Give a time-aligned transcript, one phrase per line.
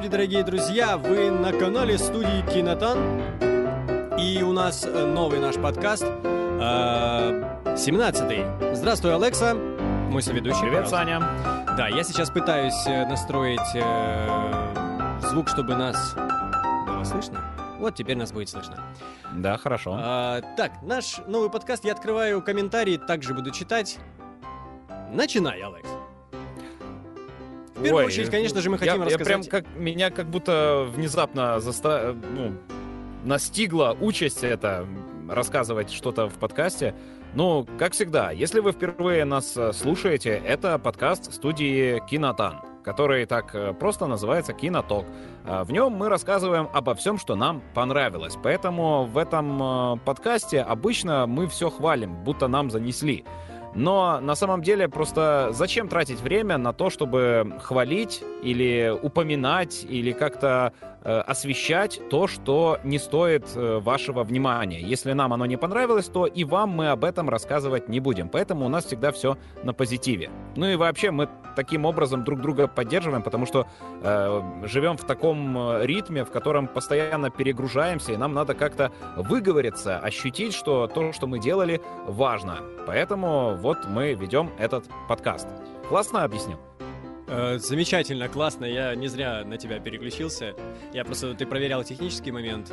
[0.00, 0.96] Здравствуйте, дорогие друзья!
[0.96, 3.20] Вы на канале студии Кинотан.
[4.18, 8.74] И у нас э, новый наш подкаст, э, 17-й.
[8.74, 10.62] Здравствуй, Алекса, мой соведущий.
[10.62, 10.88] Привет.
[10.88, 11.20] Саня.
[11.76, 17.44] Да, я сейчас пытаюсь э, настроить э, звук, чтобы нас было слышно.
[17.78, 18.82] Вот теперь нас будет слышно.
[19.34, 19.98] Да, хорошо.
[20.00, 21.84] А, так, наш новый подкаст.
[21.84, 23.98] Я открываю комментарии, также буду читать.
[25.12, 25.90] Начинай, Алекс.
[27.80, 29.26] В первую Ой, очередь, конечно же, мы я- хотим я, рассказать...
[29.26, 32.14] прям как меня как будто внезапно заста...
[32.36, 32.52] ну,
[33.24, 34.86] настигла участь это
[35.28, 36.94] рассказывать что-то в подкасте.
[37.34, 43.54] Ну, как всегда, если вы впервые нас э, слушаете, это подкаст студии Кинотан, который так
[43.54, 45.06] э, просто называется Киноток.
[45.46, 48.36] А В нем мы рассказываем обо всем, что нам понравилось.
[48.42, 53.24] Поэтому в этом э, подкасте обычно мы все хвалим, будто нам занесли.
[53.74, 60.12] Но на самом деле просто зачем тратить время на то, чтобы хвалить или упоминать или
[60.12, 60.72] как-то
[61.02, 64.80] освещать то, что не стоит э, вашего внимания.
[64.80, 68.28] Если нам оно не понравилось, то и вам мы об этом рассказывать не будем.
[68.28, 70.30] Поэтому у нас всегда все на позитиве.
[70.56, 73.66] Ну и вообще мы таким образом друг друга поддерживаем, потому что
[74.02, 79.98] э, живем в таком э, ритме, в котором постоянно перегружаемся, и нам надо как-то выговориться,
[79.98, 82.58] ощутить, что то, что мы делали, важно.
[82.86, 85.48] Поэтому вот мы ведем этот подкаст.
[85.88, 86.58] Классно объяснил?
[87.32, 88.64] Э, замечательно, классно.
[88.64, 90.54] Я не зря на тебя переключился.
[90.92, 92.72] Я просто ты проверял технический момент.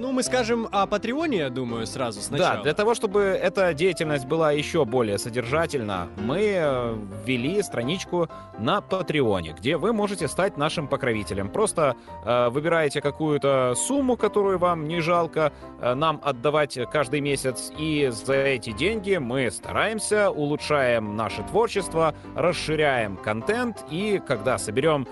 [0.00, 2.56] Ну, мы скажем о Патреоне, я думаю, сразу сначала.
[2.56, 8.80] Да, для того, чтобы эта деятельность была еще более содержательна, мы э, ввели страничку на
[8.80, 11.50] Патреоне, где вы можете стать нашим покровителем.
[11.50, 18.08] Просто э, выбираете какую-то сумму, которую вам не жалко э, нам отдавать каждый месяц, и
[18.10, 25.06] за эти деньги мы стараемся, улучшаем наше творчество, расширяем контент, и когда соберем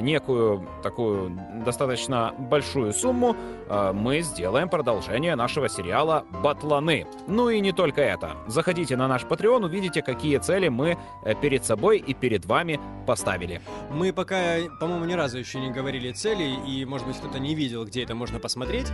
[0.00, 3.36] некую такую достаточно большую сумму,
[3.68, 7.06] э, мы сделаем продолжение нашего сериала «Батланы».
[7.26, 8.36] Ну и не только это.
[8.46, 13.60] Заходите на наш Patreon, увидите, какие цели мы э, перед собой и перед вами поставили.
[13.90, 17.84] Мы пока, по-моему, ни разу еще не говорили цели, и, может быть, кто-то не видел,
[17.84, 18.86] где это можно посмотреть.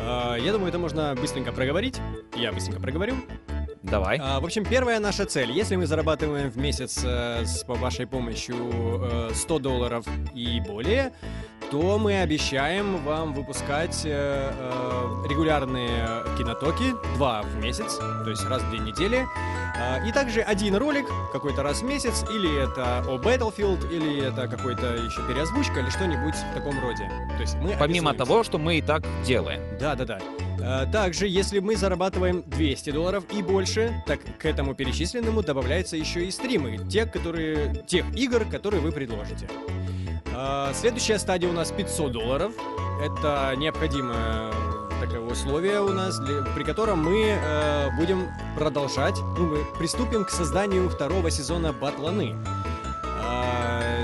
[0.00, 2.00] Э, Я думаю, это можно быстренько проговорить.
[2.34, 3.14] Я быстренько проговорю.
[3.82, 4.18] Давай.
[4.20, 5.50] А, В общем, первая наша цель.
[5.52, 8.56] Если мы зарабатываем в месяц э, с по вашей помощью
[9.02, 11.12] э, 100 долларов и более,
[11.70, 18.62] то мы обещаем вам выпускать э, э, регулярные кинотоки, два в месяц, то есть раз
[18.62, 19.26] в две недели.
[19.78, 24.48] А, И также один ролик какой-то раз в месяц, или это о Battlefield, или это
[24.48, 27.08] какой-то еще переозвучка, или что-нибудь в таком роде.
[27.36, 29.60] То есть мы Помимо того, что мы и так делаем.
[29.78, 30.18] Да, да, да.
[30.62, 36.26] А, Также, если мы зарабатываем 200 долларов и больше, так к этому перечисленному добавляются еще
[36.26, 39.48] и стримы, те, которые, тех игр, которые вы предложите.
[40.42, 42.52] А, Следующая стадия у нас 500 долларов.
[43.02, 44.50] Это необходимое
[44.98, 50.30] такое условие у нас, для- при котором мы э, будем продолжать, ну, мы приступим к
[50.30, 52.36] созданию второго сезона Батланы.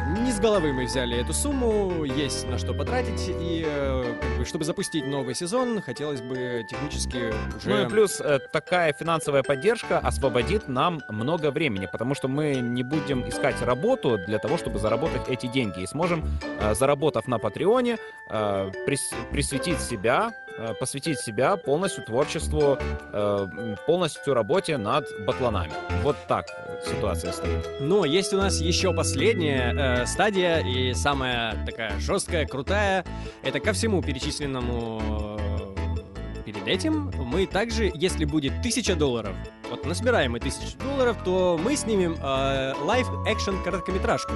[0.03, 4.45] Не с головы мы взяли эту сумму, есть на что потратить, и э, как бы,
[4.45, 7.71] чтобы запустить новый сезон, хотелось бы технически уже...
[7.71, 12.83] Ну и плюс э, такая финансовая поддержка освободит нам много времени, потому что мы не
[12.83, 15.83] будем искать работу для того, чтобы заработать эти деньги.
[15.83, 16.25] И сможем,
[16.61, 20.33] э, заработав на Патреоне, прис- присвятить себя,
[20.79, 22.79] посвятить себя полностью творчеству,
[23.13, 25.73] э, полностью работе над батланами.
[26.03, 27.81] Вот так э, ситуация стоит.
[27.81, 33.05] Но есть у нас еще последняя э, стадия, и самая такая жесткая, крутая.
[33.43, 39.35] Это ко всему перечисленному э, перед этим мы также, если будет 1000 долларов,
[39.71, 44.33] вот насобираем мы 1000 долларов, то мы снимем э, лайв-экшен короткометражку.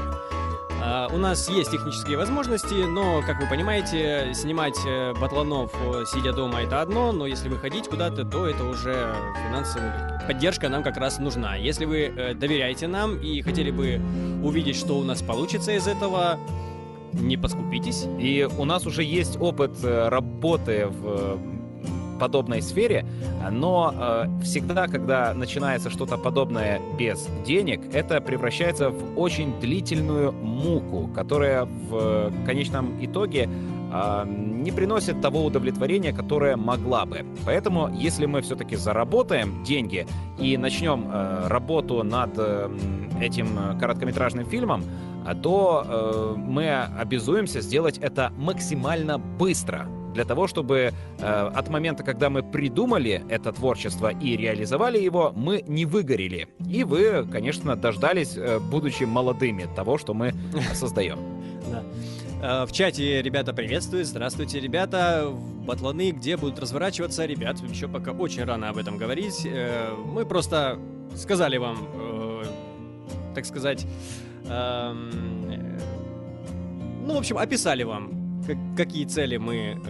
[0.83, 6.33] А, у нас есть технические возможности, но, как вы понимаете, снимать э, батланов, э, сидя
[6.33, 9.15] дома, это одно, но если выходить куда-то, то это уже
[9.47, 11.57] финансовая поддержка нам как раз нужна.
[11.57, 14.01] Если вы э, доверяете нам и хотели бы
[14.43, 16.39] увидеть, что у нас получится из этого,
[17.13, 18.07] не поскупитесь.
[18.19, 21.39] И у нас уже есть опыт работы в
[22.21, 23.05] подобной сфере,
[23.51, 31.09] но э, всегда, когда начинается что-то подобное без денег, это превращается в очень длительную муку,
[31.15, 33.49] которая в э, конечном итоге
[33.93, 37.25] э, не приносит того удовлетворения, которое могла бы.
[37.47, 40.07] Поэтому, если мы все-таки заработаем деньги
[40.39, 42.69] и начнем э, работу над э,
[43.21, 44.85] этим э, короткометражным фильмом,
[45.43, 49.87] то э, мы обязуемся сделать это максимально быстро.
[50.15, 55.65] Для того, чтобы э, от момента, когда мы придумали это творчество и реализовали его, мы
[55.67, 56.49] не выгорели.
[56.69, 60.35] И вы, конечно, дождались, э, будучи молодыми, того, что мы
[60.75, 61.19] создаем.
[61.71, 61.83] Да.
[62.43, 64.07] Э, в чате ребята приветствуют.
[64.07, 65.31] Здравствуйте, ребята.
[65.67, 69.43] Батланы, где будут разворачиваться, ребят, еще пока очень рано об этом говорить.
[69.45, 70.79] Э, мы просто
[71.17, 72.45] сказали вам, э,
[73.35, 73.87] так сказать,
[74.49, 75.79] эм,
[77.07, 78.20] ну, в общем, описали вам,
[78.77, 79.81] какие цели мы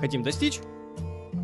[0.00, 0.60] хотим достичь.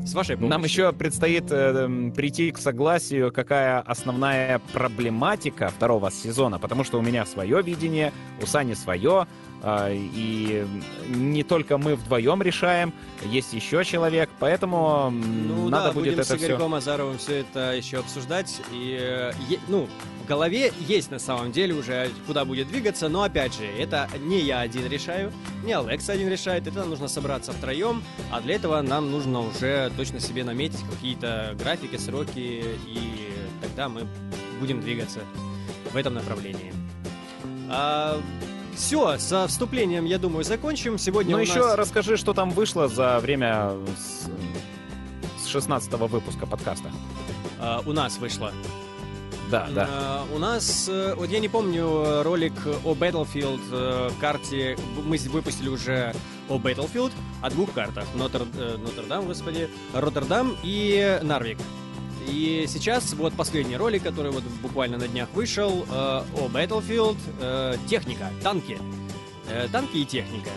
[0.05, 0.51] С вашей помощью.
[0.51, 7.03] Нам еще предстоит э, прийти к согласию, какая основная проблематика второго сезона, потому что у
[7.03, 8.13] меня свое видение,
[8.43, 9.27] у Сани свое,
[9.63, 10.67] э, и
[11.09, 12.93] не только мы вдвоем решаем,
[13.25, 16.77] есть еще человек, поэтому ну, надо да, будет будем это с Игорьком все...
[16.77, 18.61] Азаровым все это еще обсуждать.
[18.73, 19.33] И, э,
[19.69, 19.89] ну,
[20.29, 24.61] голове есть на самом деле уже куда будет двигаться, но опять же, это не я
[24.61, 25.33] один решаю,
[25.65, 30.21] не Алекс один решает, это нужно собраться втроем, а для этого нам нужно уже точно
[30.21, 34.07] себе наметить какие-то графики, сроки, и тогда мы
[34.61, 35.21] будем двигаться
[35.93, 36.73] в этом направлении.
[37.71, 38.21] А,
[38.77, 40.99] все, со вступлением, я думаю, закончим.
[40.99, 41.77] Сегодня Ну, еще нас...
[41.77, 44.29] расскажи, что там вышло за время с,
[45.43, 46.91] с 16 выпуска подкаста.
[47.59, 48.53] А, у нас вышло
[49.51, 49.85] да, да.
[49.87, 52.53] Uh, у нас, uh, вот я не помню ролик
[52.85, 56.15] о Battlefield uh, карте, мы выпустили уже
[56.49, 57.13] о Battlefield
[57.43, 61.59] о двух картах, Нотр, Нотр-Дам, господи, Роттердам и Нарвик.
[62.27, 67.17] И сейчас вот последний ролик, который вот буквально на днях вышел, о Battlefield,
[67.87, 68.79] техника, танки.
[69.73, 70.51] танки и техника.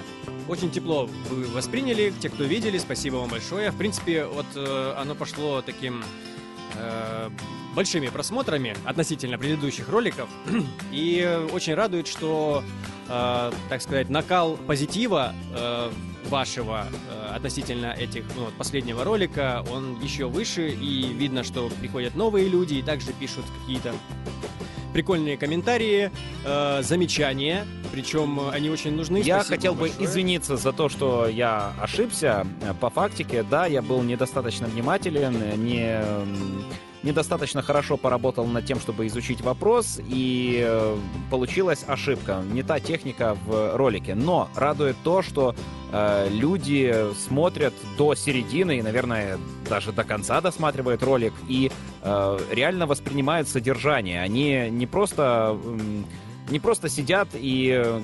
[0.48, 3.72] Очень тепло вы восприняли, те, кто видели, спасибо вам большое.
[3.72, 4.48] В принципе, вот
[4.98, 6.04] оно пошло таким
[7.74, 10.30] большими просмотрами относительно предыдущих роликов.
[10.92, 12.64] И очень радует, что,
[13.08, 15.92] э, так сказать, накал позитива э,
[16.30, 22.48] вашего э, относительно этих ну, последнего ролика, он еще выше, и видно, что приходят новые
[22.48, 23.94] люди и также пишут какие-то
[24.94, 26.12] прикольные комментарии,
[26.46, 29.18] э, замечания, причем они очень нужны.
[29.18, 30.00] Я Спасибо хотел большое.
[30.00, 32.46] бы извиниться за то, что я ошибся
[32.80, 33.44] по фактике.
[33.44, 36.02] Да, я был недостаточно внимателен, не
[37.04, 40.98] недостаточно хорошо поработал над тем, чтобы изучить вопрос, и э,
[41.30, 42.44] получилась ошибка.
[42.52, 44.16] Не та техника в ролике.
[44.16, 45.56] Но радует то, что
[45.92, 46.94] э, люди
[47.26, 49.38] смотрят до середины и, наверное,
[49.70, 51.72] даже до конца досматривают ролик и
[52.02, 54.22] э, реально воспринимают содержание.
[54.22, 55.80] Они не просто, э,
[56.52, 58.02] не просто сидят и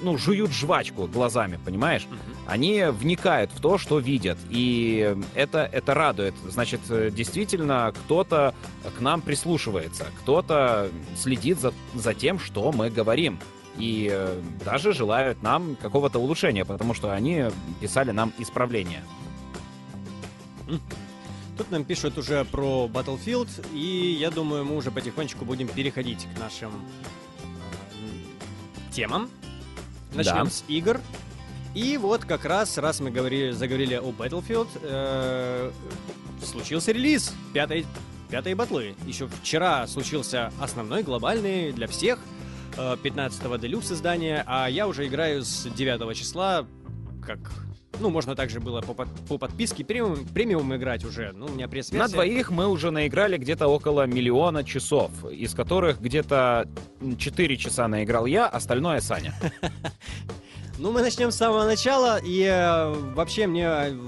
[0.00, 2.02] ну, жуют жвачку глазами, понимаешь?
[2.02, 2.36] Mm-hmm.
[2.46, 4.38] Они вникают в то, что видят.
[4.50, 6.34] И это, это радует.
[6.48, 6.80] Значит,
[7.14, 8.54] действительно, кто-то
[8.96, 13.38] к нам прислушивается, кто-то следит за, за тем, что мы говорим.
[13.78, 17.46] И э, даже желают нам какого-то улучшения, потому что они
[17.80, 19.04] писали нам исправления.
[21.58, 26.38] Тут нам пишут уже про Battlefield, и я думаю, мы уже потихонечку будем переходить к
[26.38, 27.25] нашим э,
[28.96, 29.28] темам.
[30.14, 30.50] Начнем да.
[30.50, 31.00] с игр.
[31.74, 35.70] И вот как раз, раз мы говорили, заговорили о Battlefield, э,
[36.42, 37.86] случился релиз пятой,
[38.30, 38.94] пятой батлы.
[39.06, 42.18] Еще вчера случился основной, глобальный для всех,
[42.78, 46.66] э, 15-го делюкс издания, а я уже играю с 9 числа,
[47.22, 47.65] как
[48.00, 51.32] ну, можно также было по, по подписке премиум, премиум играть уже.
[51.32, 56.00] Ну, у меня пресс На двоих мы уже наиграли где-то около миллиона часов, из которых
[56.00, 56.68] где-то
[57.18, 59.34] 4 часа наиграл я, остальное Саня.
[60.78, 62.20] Ну, мы начнем с самого начала.
[62.22, 63.98] И э, вообще мне э,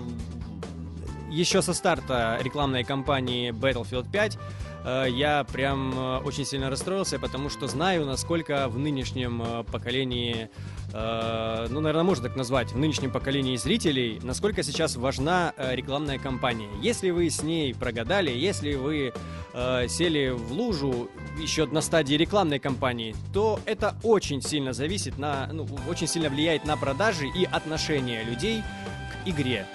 [1.30, 4.67] еще со старта рекламной кампании Battlefield 5 Э,
[5.08, 10.50] я прям э, очень сильно расстроился, потому что знаю, насколько в нынешнем э, поколении,
[10.90, 16.70] ну, наверное, можно так назвать, в нынешнем поколении зрителей, насколько сейчас важна рекламная кампания.
[16.80, 19.12] Если вы с ней прогадали, если вы
[19.52, 25.68] сели в лужу еще на стадии рекламной кампании, то это очень сильно зависит на, ну,
[25.90, 29.66] очень сильно влияет на продажи и отношение людей к игре.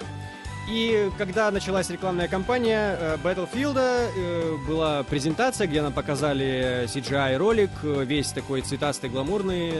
[0.68, 8.04] И когда началась рекламная кампания э, Battlefield, э, была презентация, где нам показали CGI-ролик, э,
[8.04, 9.72] весь такой цветастый, гламурный,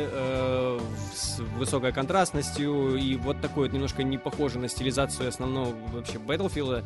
[1.14, 6.84] с высокой контрастностью, и вот такой вот немножко не похожий на стилизацию основного вообще Battlefield.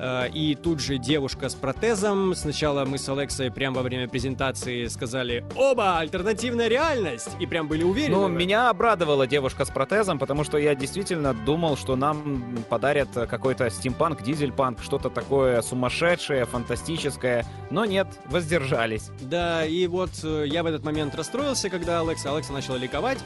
[0.00, 2.34] Э, и тут же девушка с протезом.
[2.34, 5.98] Сначала мы с Алексой прямо во время презентации сказали «Оба!
[5.98, 8.16] Альтернативная реальность!» И прям были уверены.
[8.16, 13.68] Ну, меня обрадовала девушка с протезом, потому что я действительно думал, что нам подарят какой-то
[13.68, 17.44] стимпанк, дизельпанк, что-то такое сумасшедшее, фантастическое.
[17.70, 19.10] Но нет, воздержались.
[19.20, 23.18] Да, и вот э, я в этот момент расстроился, когда Алекса, Алекса начала ликовать.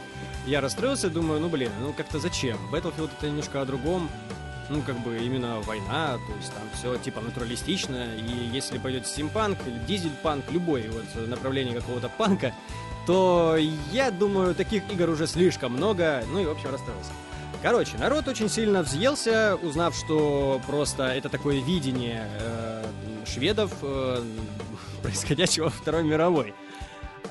[0.47, 2.59] Я расстроился, думаю, ну блин, ну как-то зачем?
[2.73, 4.11] Battlefield это немножко о другом
[4.71, 9.59] ну, как бы именно война, то есть там все типа натуралистично, и если пойдет стимпанк
[9.67, 12.55] или дизельпанк, любой вот направление какого-то панка,
[13.07, 13.57] то
[13.93, 17.11] я думаю, таких игр уже слишком много, ну и в общем расстроился.
[17.63, 22.85] Короче, народ очень сильно взъелся, узнав, что просто это такое видение э,
[23.27, 24.23] шведов э,
[25.03, 26.55] происходящего Второй мировой.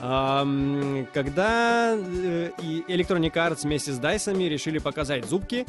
[0.01, 2.49] Эм, когда э,
[2.87, 5.65] Electronic Arts вместе с Дайсами решили показать зубки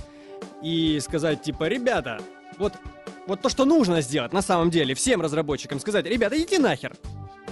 [0.62, 2.20] и сказать, типа, ребята,
[2.58, 2.74] вот,
[3.26, 6.94] вот то, что нужно сделать на самом деле всем разработчикам, сказать, ребята, идите нахер.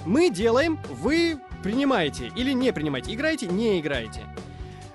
[0.04, 4.26] Мы делаем, вы принимаете или не принимаете, играете, не играете.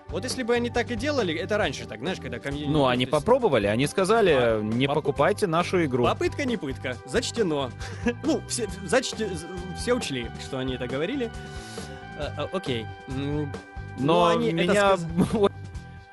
[0.10, 2.70] Вот если бы они так и делали, это раньше так, знаешь, когда комьюнити...
[2.72, 6.06] Ну, они есть попробовали, они сказали, А, не поп- покупайте нашу игру.
[6.06, 7.72] Попытка не пытка, зачтено.
[8.24, 9.30] ну, все, зачте-
[9.78, 11.30] все учли, что они это говорили.
[12.18, 12.86] А, а, окей.
[13.10, 13.52] М,
[14.00, 15.52] Но ну, они это меня сказ-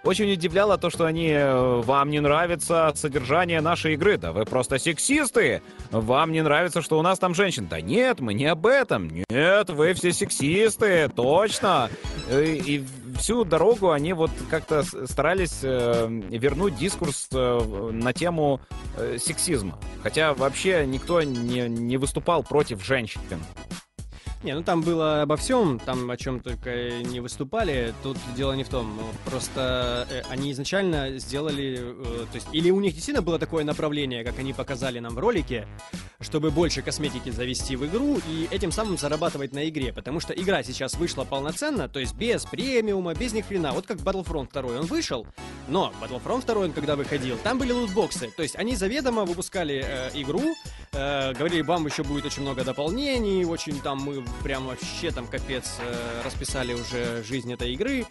[0.05, 4.17] очень удивляло то, что они э, вам не нравится содержание нашей игры.
[4.19, 5.63] Да вы просто сексисты.
[5.91, 7.67] Вам не нравится, что у нас там женщин.
[7.69, 9.11] Да нет, мы не об этом.
[9.29, 11.91] Нет, вы все сексисты, точно.
[12.29, 12.85] Э, И
[13.19, 18.61] всю дорогу они вот как-то старались э, вернуть дискурс на тему
[19.19, 19.79] сексизма.
[20.03, 23.21] Хотя вообще никто не, не выступал против женщин.
[24.45, 27.95] Не, ну там было обо всем, там о чем только не выступали.
[28.03, 28.95] Тут дело не в том.
[28.95, 33.65] ну, Просто э, они изначально сделали, э, то есть, или у них действительно было такое
[33.65, 35.67] направление, как они показали нам в ролике,
[36.21, 39.95] чтобы больше косметики завести в игру и этим самым зарабатывать на игре.
[39.95, 43.73] Потому что игра сейчас вышла полноценно, то есть без премиума, без ни хрена.
[43.73, 45.27] Вот как Battlefront 2 он вышел,
[45.69, 48.31] но Battlefront 2 он когда выходил, там были лутбоксы.
[48.37, 50.55] То есть они заведомо выпускали э, игру,
[50.95, 55.77] э, говорили, вам еще будет очень много дополнений, очень там мы прям вообще там капец
[55.81, 58.07] э, расписали уже жизнь этой игры.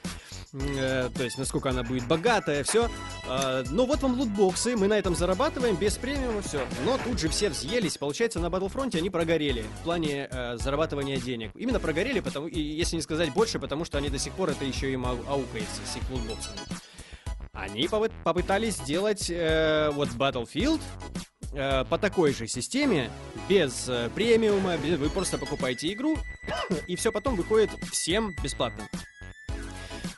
[0.54, 2.90] Э, то есть, насколько она будет богатая, все.
[3.72, 6.62] ну вот вам лутбоксы, мы на этом зарабатываем без премиума, все.
[6.86, 7.98] Но тут же все взъелись.
[7.98, 11.52] Получается, на Battlefront они прогорели в плане э, зарабатывания денег.
[11.56, 14.66] Именно прогорели, потому, и, если не сказать больше, потому что они до сих пор это
[14.66, 16.60] еще ау- аукается с их лутбоксами.
[17.54, 20.82] Они попы- попытались сделать э, вот Battlefield
[21.54, 23.10] э, по такой же системе,
[23.48, 26.18] без э, премиума, без- вы просто покупаете игру,
[26.88, 28.88] и все потом выходит всем бесплатно.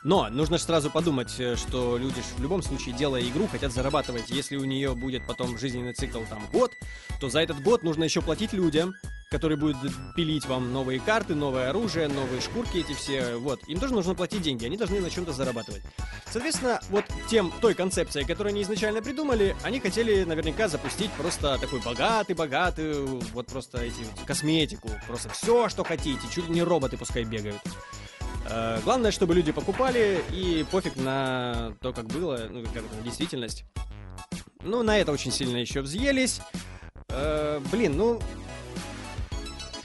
[0.06, 4.30] Но нужно же сразу подумать, э, что люди в любом случае, делая игру, хотят зарабатывать.
[4.30, 6.70] Если у нее будет потом жизненный цикл там год,
[7.20, 8.94] то за этот год нужно еще платить людям,
[9.32, 9.78] которые будут
[10.14, 13.34] пилить вам новые карты, новое оружие, новые шкурки эти все.
[13.34, 13.58] Вот.
[13.66, 15.82] Им тоже нужно платить деньги, они должны на чем-то зарабатывать.
[16.30, 21.80] Соответственно, вот тем, той концепцией, которую они изначально придумали, они хотели наверняка запустить просто такой
[21.80, 22.94] богатый-богатый,
[23.34, 27.60] вот просто эти вот косметику, просто все, что хотите, чуть ли не роботы пускай бегают.
[28.50, 33.64] Э, Главное, чтобы люди покупали, и пофиг на то, как было, ну, как это, действительность.
[34.62, 36.40] Ну, на это очень сильно еще взъелись.
[37.08, 38.20] Э, блин, ну...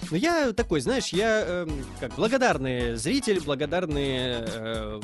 [0.09, 4.43] Ну, я такой, знаешь, я эм, как благодарный зритель, благодарный...
[4.45, 5.01] э,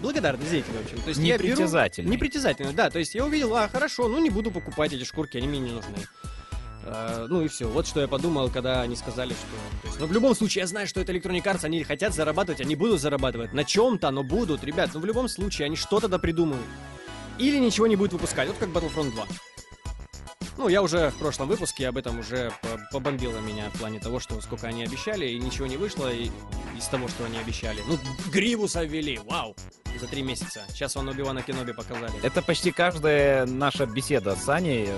[0.00, 1.02] благодарный зритель, в общем.
[1.02, 1.48] То есть я беру...
[2.10, 2.72] Непритязательный.
[2.72, 2.88] Да.
[2.90, 5.70] То есть я увидел, а, хорошо, ну не буду покупать эти шкурки, они мне не
[5.70, 5.96] нужны.
[6.84, 7.66] Э, ну и все.
[7.68, 9.46] Вот что я подумал, когда они сказали, что...
[9.82, 12.60] То есть, ну, в любом случае, я знаю, что это Electronic Arts, они хотят зарабатывать,
[12.60, 13.52] они будут зарабатывать.
[13.52, 14.90] На чем-то, но будут, ребят.
[14.94, 16.64] Ну, в любом случае, они что-то да придумают.
[17.38, 18.48] Или ничего не будут выпускать.
[18.48, 19.26] Вот как Battlefront 2.
[20.58, 24.20] Ну, я уже в прошлом выпуске об этом уже по- побомбило меня в плане того,
[24.20, 26.30] что сколько они обещали, и ничего не вышло и-
[26.76, 27.80] из того, что они обещали.
[27.88, 27.98] Ну,
[28.30, 29.56] Гривуса ввели, вау!
[30.00, 30.62] За три месяца.
[30.70, 32.12] Сейчас он Оби-Вана Кеноби показали.
[32.22, 34.88] Это почти каждая наша беседа с Аней.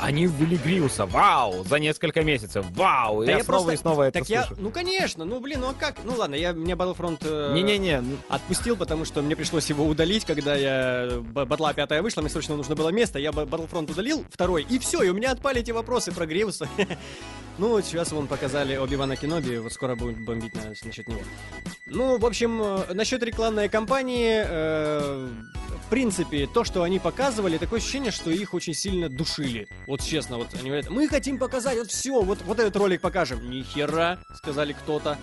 [0.00, 3.24] Они ввели Гриуса, вау, за несколько месяцев, вау.
[3.24, 4.62] Да я, я снова просто- и снова это Так я, слышу.
[4.62, 5.96] ну конечно, ну блин, ну а как?
[6.04, 10.24] Ну ладно, я мне Battlefront э, Не-не-не, ну, отпустил, потому что мне пришлось его удалить,
[10.24, 14.78] когда я батла пятая вышла, мне срочно нужно было место, я Battlefront удалил второй, и
[14.78, 16.68] все, и у меня отпали эти вопросы про Гривуса.
[17.58, 21.20] Ну, сейчас вон показали Оби-Вана Кеноби, вот скоро будем бомбить на- насчет него.
[21.84, 25.28] Ну, в общем, э, насчет рекламной кампании, э,
[25.86, 29.68] в принципе, то, что они показывали, такое ощущение, что их очень сильно душили.
[29.90, 33.50] Вот честно, вот они говорят, мы хотим показать вот все, вот, вот этот ролик покажем.
[33.50, 35.18] Ни хера, сказали кто-то,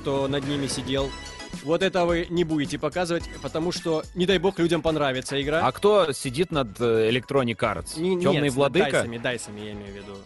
[0.00, 1.10] кто над ними сидел.
[1.64, 5.66] Вот это вы не будете показывать, потому что, не дай бог, людям понравится игра.
[5.66, 7.98] а кто сидит над э, Electronic Arts?
[7.98, 8.90] Не- Темный нет, с владыка?
[8.92, 10.16] Дайсами, дайсами, я имею в виду.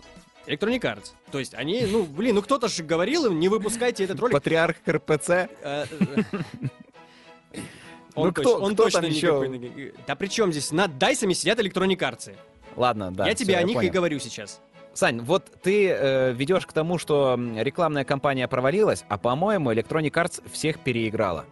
[0.46, 1.12] Electronic Arts.
[1.32, 4.34] То есть они, ну, блин, ну кто-то же говорил им, не выпускайте этот ролик.
[4.34, 5.30] Патриарх РПЦ?
[5.30, 5.86] Э, э,
[8.14, 9.92] Он, Ну, кто- он кто точно там еще?
[10.06, 10.70] Да при чем здесь?
[10.70, 12.34] Над дайсами сидят Arts.
[12.76, 13.26] Ладно, да.
[13.26, 13.92] я тебе о них и понял.
[13.92, 14.60] говорю сейчас.
[14.92, 20.42] Сань, вот ты э, ведешь к тому, что рекламная кампания провалилась, а по-моему, Electronic Arts
[20.50, 21.44] всех переиграла.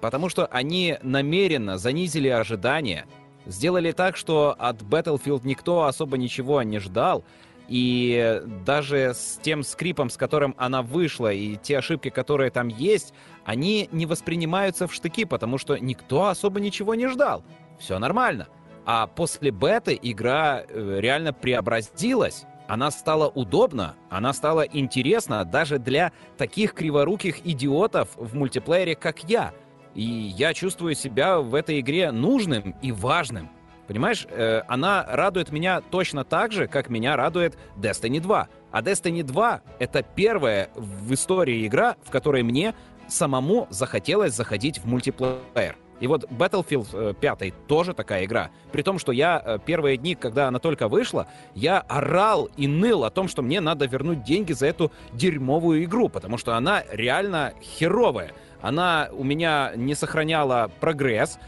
[0.00, 3.06] Потому что они намеренно занизили ожидания,
[3.46, 7.24] сделали так, что от Battlefield никто особо ничего не ждал,
[7.68, 13.14] И даже с тем скрипом, с которым она вышла, и те ошибки, которые там есть,
[13.44, 17.44] они не воспринимаются в штыки, потому что никто особо ничего не ждал.
[17.78, 18.48] Все нормально.
[18.86, 22.44] А после беты игра э, реально преобразилась.
[22.68, 29.52] Она стала удобна, она стала интересна даже для таких криворуких идиотов в мультиплеере, как я.
[29.94, 33.50] И я чувствую себя в этой игре нужным и важным.
[33.88, 38.48] Понимаешь, э, она радует меня точно так же, как меня радует Destiny 2.
[38.70, 42.74] А Destiny 2— это первая в истории игра, в которой мне
[43.08, 45.76] самому захотелось заходить в мультиплеер.
[46.00, 48.50] И вот Battlefield 5 э, тоже такая игра.
[48.72, 53.04] При том, что я э, первые дни, когда она только вышла, я орал и ныл
[53.04, 57.52] о том, что мне надо вернуть деньги за эту дерьмовую игру, потому что она реально
[57.62, 58.32] херовая.
[58.62, 61.38] Она у меня не сохраняла прогресс,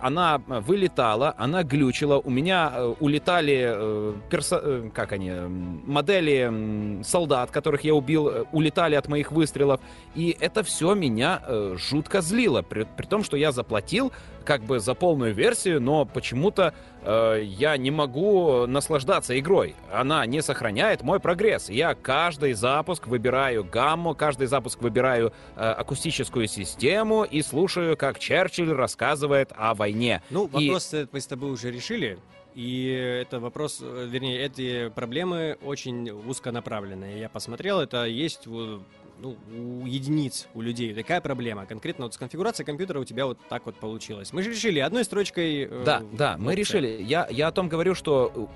[0.00, 4.90] она вылетала, она глючила, у меня э, улетали э, персо...
[4.94, 9.80] как они, модели солдат, которых я убил, улетали от моих выстрелов,
[10.14, 11.42] и это все меня
[11.74, 14.12] жутко злило, при, при том, что я заплатил
[14.42, 19.74] как бы за полную версию, но почему-то э, я не могу наслаждаться игрой.
[19.92, 21.70] Она не сохраняет мой прогресс.
[21.70, 28.72] Я каждый запуск выбираю гамму, каждый запуск выбираю э, акустическую систему и слушаю, как Черчилль
[28.72, 30.22] рассказывает о войне.
[30.30, 31.06] Ну, вопрос и...
[31.12, 32.18] мы с тобой уже решили.
[32.54, 32.86] И
[33.22, 37.20] это вопрос, э, вернее, эти проблемы очень узконаправленные.
[37.20, 41.64] Я посмотрел, это есть ну, у единиц, у людей такая проблема.
[41.64, 44.32] Конкретно вот с конфигурацией компьютера у тебя вот так вот получилось.
[44.32, 45.68] Мы же решили одной строчкой...
[45.70, 47.00] Э, да, да, мы решили.
[47.00, 48.50] Я, я о том говорю, что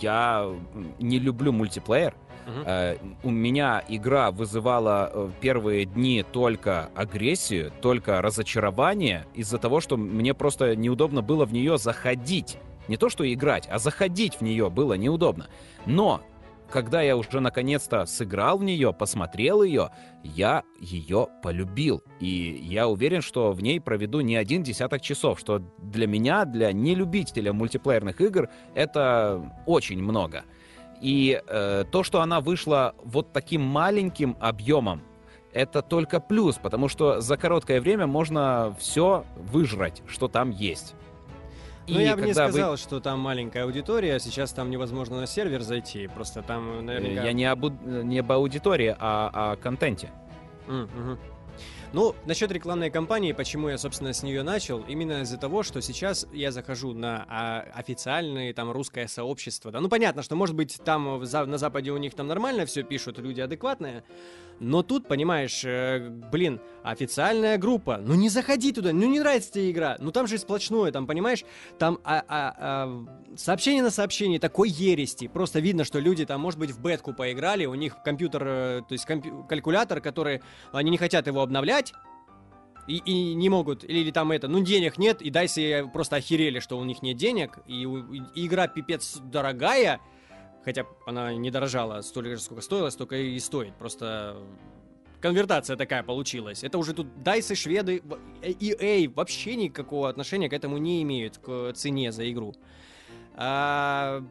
[0.00, 0.52] я
[0.98, 2.16] не люблю мультиплеер.
[2.46, 3.16] Uh-huh.
[3.22, 10.34] У меня игра вызывала э, первые дни только агрессию, только разочарование из-за того, что мне
[10.34, 12.58] просто неудобно было в нее заходить.
[12.88, 15.48] Не то, что играть, а заходить в нее было неудобно.
[15.86, 16.20] Но
[16.72, 19.90] когда я уже наконец-то сыграл в нее, посмотрел ее,
[20.24, 22.02] я ее полюбил.
[22.18, 26.72] И я уверен, что в ней проведу не один десяток часов, что для меня, для
[26.72, 30.44] нелюбителя мультиплеерных игр, это очень много.
[31.02, 35.02] И э, то, что она вышла вот таким маленьким объемом,
[35.52, 40.94] это только плюс, потому что за короткое время можно все выжрать, что там есть.
[41.88, 42.76] Ну, я бы не сказал, вы...
[42.76, 47.24] что там маленькая аудитория, сейчас там невозможно на сервер зайти, просто там э, наверняка...
[47.24, 50.10] Я не об, не об аудитории, а о контенте.
[50.68, 51.18] Mm-hmm.
[51.94, 56.26] Ну, насчет рекламной кампании, почему я, собственно, с нее начал, именно из-за того, что сейчас
[56.32, 59.70] я захожу на а, официальное там русское сообщество.
[59.70, 62.82] Да, ну понятно, что может быть там в, на Западе у них там нормально все
[62.82, 64.04] пишут, люди адекватные,
[64.62, 69.72] но тут, понимаешь, э, блин, официальная группа, ну не заходи туда, ну не нравится тебе
[69.72, 71.44] игра, ну там же сплошное, там, понимаешь,
[71.80, 73.04] там а, а, а,
[73.36, 77.66] сообщение на сообщение такой ерести, просто видно, что люди там, может быть, в бетку поиграли,
[77.66, 81.81] у них компьютер, э, то есть комп- калькулятор, который, они не хотят его обновлять,
[82.86, 86.58] и, и не могут, или, или там это, ну денег нет, и дайсы просто охерели,
[86.58, 90.00] что у них нет денег, и, и игра пипец дорогая,
[90.64, 93.74] хотя она не дорожала столько же, сколько стоила, столько и стоит.
[93.76, 94.36] Просто
[95.20, 96.64] конвертация такая получилась.
[96.64, 98.02] Это уже тут дайсы, шведы,
[98.42, 102.54] EA вообще никакого отношения к этому не имеют, к цене за игру.
[103.34, 104.22] А,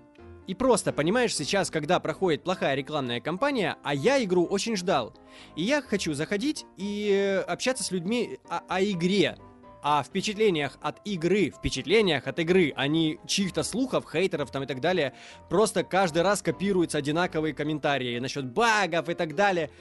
[0.52, 5.14] и просто, понимаешь, сейчас, когда проходит плохая рекламная кампания, а я игру очень ждал.
[5.56, 9.38] И я хочу заходить и общаться с людьми о, о игре
[9.82, 14.82] о впечатлениях от игры, впечатлениях от игры, а не чьих-то слухов, хейтеров там и так
[14.82, 15.14] далее.
[15.50, 19.72] Просто каждый раз копируются одинаковые комментарии насчет багов и так далее.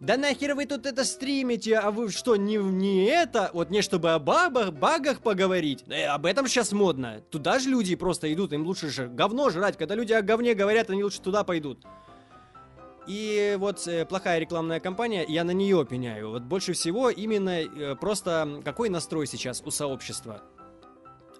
[0.00, 3.50] Да нахер вы тут это стримите, а вы что, не, не это?
[3.52, 5.84] Вот не чтобы о бабах, багах поговорить.
[5.88, 7.20] Э, об этом сейчас модно.
[7.30, 9.76] Туда же люди просто идут, им лучше же говно жрать.
[9.76, 11.84] Когда люди о говне говорят, они лучше туда пойдут.
[13.08, 16.30] И вот э, плохая рекламная кампания, я на нее пеняю.
[16.30, 20.42] Вот больше всего именно э, просто какой настрой сейчас у сообщества.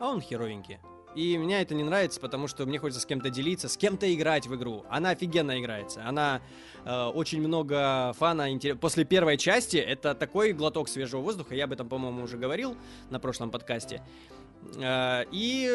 [0.00, 0.78] А он херовенький.
[1.18, 4.46] И меня это не нравится, потому что мне хочется с кем-то делиться, с кем-то играть
[4.46, 4.84] в игру.
[4.88, 6.00] Она офигенно играется.
[6.06, 6.40] Она
[6.84, 8.52] э, очень много фана.
[8.52, 8.78] Интерес...
[8.80, 11.56] После первой части это такой глоток свежего воздуха.
[11.56, 12.76] Я об этом, по-моему, уже говорил
[13.10, 14.00] на прошлом подкасте.
[14.76, 15.68] Э, и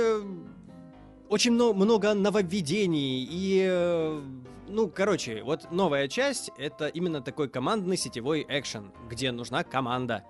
[1.28, 4.22] очень много, много нововведений и э,
[4.70, 10.24] ну, короче, вот новая часть— это именно такой командный сетевой экшен, где нужна команда.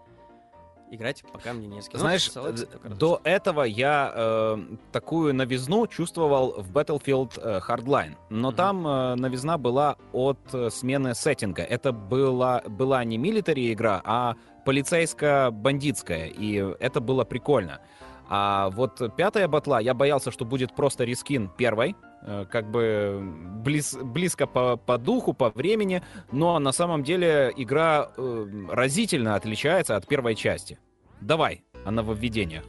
[0.91, 1.99] Играть пока мне не с кем.
[1.99, 4.57] Знаешь, до этого я э,
[4.91, 8.55] такую новизну чувствовал в Battlefield э, Hardline, но mm-hmm.
[8.55, 11.63] там э, новизна была от э, смены сеттинга.
[11.63, 17.81] Это была, была не милитари игра, а полицейско-бандитская, и это было прикольно.
[18.29, 22.12] А вот пятая батла, я боялся, что будет просто рискин первой, э,
[22.49, 23.21] как бы
[23.63, 29.95] близ, близко по, по духу, по времени, но на самом деле игра э, разительно отличается
[29.95, 30.79] от первой части.
[31.21, 32.63] Давай о нововведениях.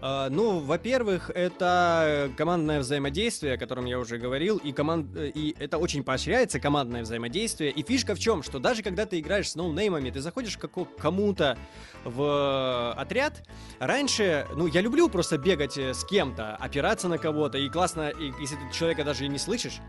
[0.00, 5.08] Uh, ну, во-первых, это командное взаимодействие, о котором я уже говорил, и, команд...
[5.16, 7.72] и это очень поощряется, командное взаимодействие.
[7.72, 11.58] И фишка в чем, что даже когда ты играешь с ноунеймами, ты заходишь к кому-то
[12.04, 13.44] в отряд,
[13.80, 18.32] раньше, ну, я люблю просто бегать э, с кем-то, опираться на кого-то, и классно, и,
[18.40, 19.80] если ты человека даже и не слышишь,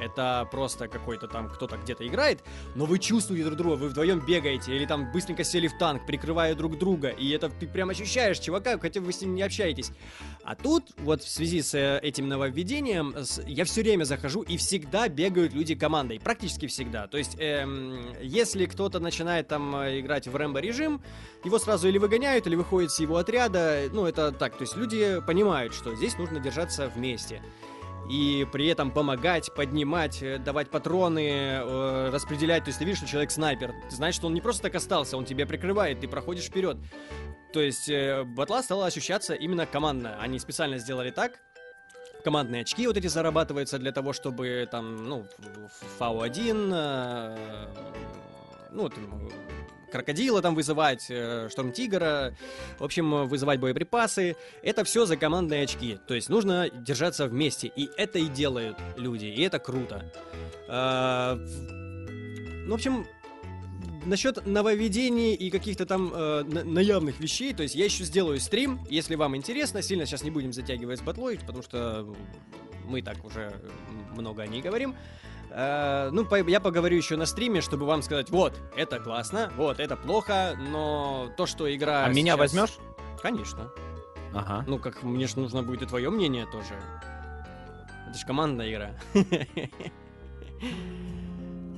[0.00, 2.42] это просто какой-то там кто-то где-то играет,
[2.74, 6.54] но вы чувствуете друг друга, вы вдвоем бегаете, или там быстренько сели в танк, прикрывая
[6.54, 9.90] друг друга, и это ты прям ощущаешь чувака, хотя вы с ним не общаетесь.
[10.44, 13.14] А тут, вот в связи с э, этим нововведением,
[13.46, 17.06] я все время захожу, и всегда бегают люди командой, практически всегда.
[17.06, 21.02] То есть, эм, если кто-то начинает там э, играть в Рэмбо режим,
[21.44, 25.20] его сразу или выгоняют, или выходит с его отряда, ну это так, то есть люди
[25.26, 27.42] понимают, что здесь нужно держаться вместе
[28.10, 32.64] и при этом помогать, поднимать, э, давать патроны, э, распределять.
[32.64, 35.16] То есть ты видишь, что человек снайпер, ты знаешь, что он не просто так остался,
[35.16, 36.76] он тебя прикрывает, ты проходишь вперед.
[37.52, 40.16] То есть э, батла стала ощущаться именно командно.
[40.20, 41.40] Они специально сделали так,
[42.26, 45.26] командные очки вот эти зарабатываются для того, чтобы там, ну,
[45.98, 47.66] фау-1, э,
[48.72, 49.30] ну, там,
[49.90, 52.34] крокодила там вызывать, э, шторм тигра,
[52.78, 54.36] в общем, вызывать боеприпасы.
[54.62, 55.98] Это все за командные очки.
[56.06, 57.70] То есть нужно держаться вместе.
[57.74, 59.26] И это и делают люди.
[59.26, 60.12] И это круто.
[60.68, 63.06] А, ну, в общем,
[64.04, 69.14] насчет нововведений и каких-то там э, наявных вещей, то есть я еще сделаю стрим, если
[69.14, 72.14] вам интересно, сильно сейчас не будем затягивать с батлой, потому что
[72.84, 73.52] мы так уже
[74.14, 74.92] много о ней говорим.
[74.92, 79.80] Э, ну, по, я поговорю еще на стриме, чтобы вам сказать, вот, это классно, вот,
[79.80, 82.02] это плохо, но то, что игра...
[82.02, 82.16] А сейчас...
[82.16, 82.76] меня возьмешь?
[83.22, 83.70] Конечно.
[84.34, 84.64] Ага.
[84.66, 86.74] Ну, как мне же нужно будет и твое мнение тоже.
[88.08, 88.90] Это же командная игра.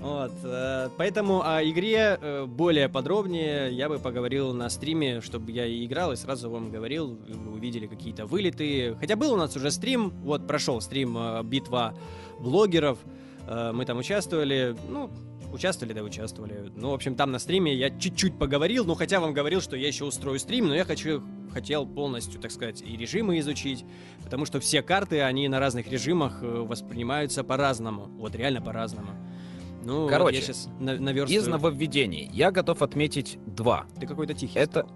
[0.00, 5.66] Вот, э, поэтому о игре э, более подробнее я бы поговорил на стриме, чтобы я
[5.66, 8.96] и играл, и сразу вам говорил, вы увидели какие-то вылеты.
[9.00, 11.94] Хотя был у нас уже стрим, вот прошел стрим э, битва
[12.38, 13.17] блогеров, Э,
[13.48, 15.10] мы там участвовали, ну,
[15.52, 16.70] участвовали, да, участвовали.
[16.74, 19.88] Ну, в общем, там на стриме я чуть-чуть поговорил, ну, хотя вам говорил, что я
[19.88, 23.84] еще устрою стрим, но я хочу, хотел полностью, так сказать, и режимы изучить,
[24.22, 29.10] потому что все карты, они на разных режимах э, воспринимаются по-разному, вот реально по-разному.
[29.84, 31.42] Ну, Короче, вот я сейчас на наверстываю.
[31.42, 33.86] из нововведений я готов отметить два.
[33.98, 34.58] Ты какой-то тихий.
[34.58, 34.86] Это...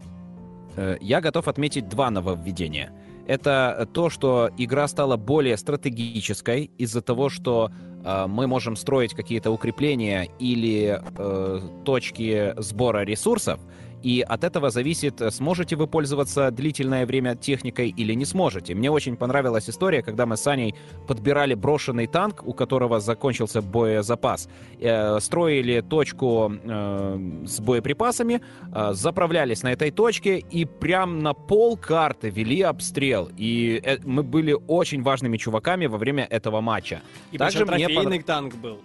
[0.77, 2.93] Э, я готов отметить два нововведения.
[3.27, 9.51] Это то, что игра стала более стратегической из-за того, что Э, мы можем строить какие-то
[9.51, 13.61] укрепления или э, точки сбора ресурсов,
[14.03, 18.75] и от этого зависит, сможете вы пользоваться длительное время техникой или не сможете.
[18.75, 20.75] Мне очень понравилась история, когда мы с Аней
[21.07, 24.49] подбирали брошенный танк, у которого закончился боезапас,
[24.81, 28.41] э, строили точку э, с боеприпасами,
[28.75, 33.31] э, заправлялись на этой точке и прям на пол карты вели обстрел.
[33.37, 37.03] И э, мы были очень важными чуваками во время этого матча.
[37.33, 38.25] И Также мне понрав...
[38.25, 38.79] танк был.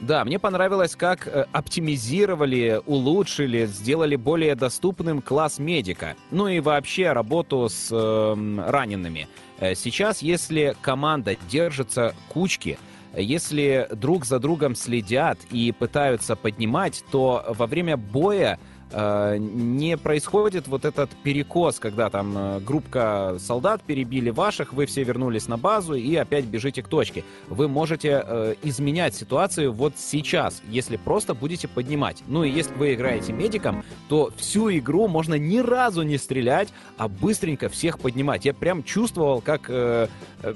[0.00, 6.16] Да, мне понравилось, как э, оптимизировали, улучшили, сделали более доступным класс медика.
[6.30, 9.28] Ну и вообще работу с э, ранеными.
[9.74, 12.78] Сейчас, если команда держится кучки,
[13.16, 18.58] если друг за другом следят и пытаются поднимать, то во время боя
[18.92, 25.48] не происходит вот этот перекос, когда там э, группка солдат перебили ваших, вы все вернулись
[25.48, 27.24] на базу и опять бежите к точке.
[27.48, 32.22] Вы можете э, изменять ситуацию вот сейчас, если просто будете поднимать.
[32.28, 37.08] Ну и если вы играете медиком, то всю игру можно ни разу не стрелять, а
[37.08, 38.44] быстренько всех поднимать.
[38.44, 40.08] Я прям чувствовал, как э,
[40.42, 40.54] э,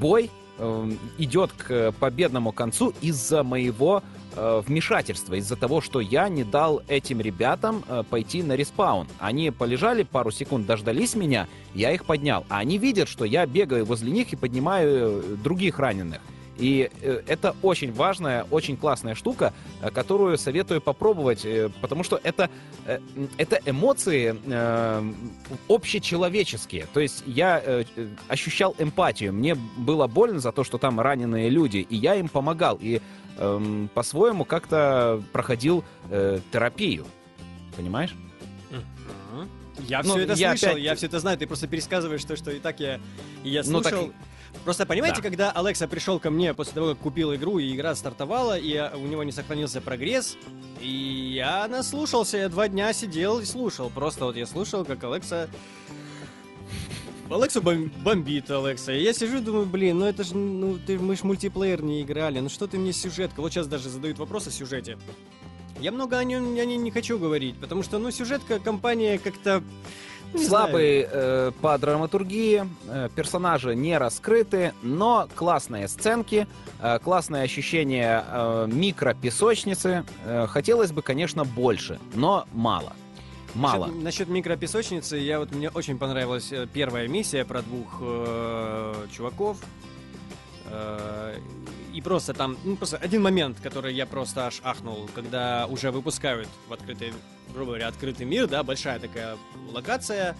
[0.00, 4.02] бой э, идет к победному концу из-за моего
[4.38, 9.06] э, вмешательства из-за того, что я не дал этим ребятам э, пойти на респаун.
[9.18, 12.44] Они полежали пару секунд, дождались меня, я их поднял.
[12.48, 16.20] А они видят, что я бегаю возле них и поднимаю э, других раненых.
[16.58, 22.20] И э, это очень важная, очень классная штука, э, которую советую попробовать, э, потому что
[22.22, 22.50] это,
[23.36, 24.36] это эмоции
[25.68, 26.86] общечеловеческие.
[26.92, 27.84] То есть я
[28.28, 29.32] ощущал эмпатию.
[29.32, 32.78] Мне было больно за то, что там раненые люди, и я им помогал.
[32.80, 33.00] И
[33.38, 35.84] эм, по-своему как-то проходил
[36.50, 37.06] терапию.
[37.76, 38.14] Понимаешь?
[39.86, 40.82] Я ну, все это я слышал, опять...
[40.82, 43.00] я все это знаю, ты просто пересказываешь то, что и так я,
[43.44, 44.06] и я слушал.
[44.06, 44.16] Ну, так...
[44.64, 45.22] Просто понимаете, да.
[45.22, 49.06] когда Алекса пришел ко мне после того, как купил игру, и игра стартовала, и у
[49.06, 50.36] него не сохранился прогресс,
[50.80, 53.90] и я наслушался, я два дня сидел и слушал.
[53.90, 55.48] Просто вот я слушал, как Алекса
[57.30, 58.92] Алекса бом- бомбит, Алекса.
[58.92, 62.40] И я сижу, думаю, блин, ну это же, ну ты, мы ж мультиплеер не играли,
[62.40, 63.40] ну что ты мне сюжетка?
[63.40, 64.98] Вот сейчас даже задают вопрос о сюжете.
[65.80, 69.62] Я много о нем о ней не хочу говорить, потому что, ну, сюжетка компания как-то...
[70.34, 76.46] не Слабый э, по драматургии, э, персонажи не раскрыты, но классные сценки,
[76.80, 80.04] э, классное ощущение э, микропесочницы.
[80.24, 82.92] Э, хотелось бы, конечно, больше, но мало.
[83.54, 83.86] Мало.
[83.86, 89.58] Насчет, насчет микропесочницы, я вот мне очень понравилась э, первая миссия про двух э, чуваков.
[90.66, 91.34] Э,
[91.98, 96.48] и просто там, ну, просто один момент, который я просто аж ахнул, когда уже выпускают
[96.68, 97.12] в открытый,
[97.52, 99.36] грубо говоря, открытый мир, да, большая такая
[99.72, 100.36] локация,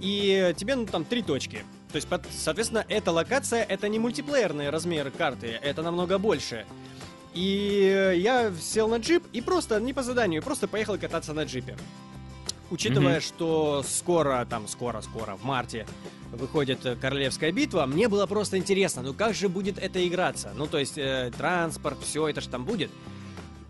[0.00, 1.58] и тебе, ну, там три точки.
[1.92, 6.64] То есть, под- соответственно, эта локация, это не мультиплеерный размер карты, это намного больше.
[7.34, 11.76] И я сел на джип и просто, не по заданию, просто поехал кататься на джипе.
[12.70, 13.20] Учитывая, Мгм.
[13.20, 15.86] что скоро, там, скоро-скоро, в марте
[16.32, 20.52] выходит э, Королевская битва, мне было просто интересно, ну как же будет это играться?
[20.56, 22.90] Ну, то есть, э, транспорт, все это же там будет.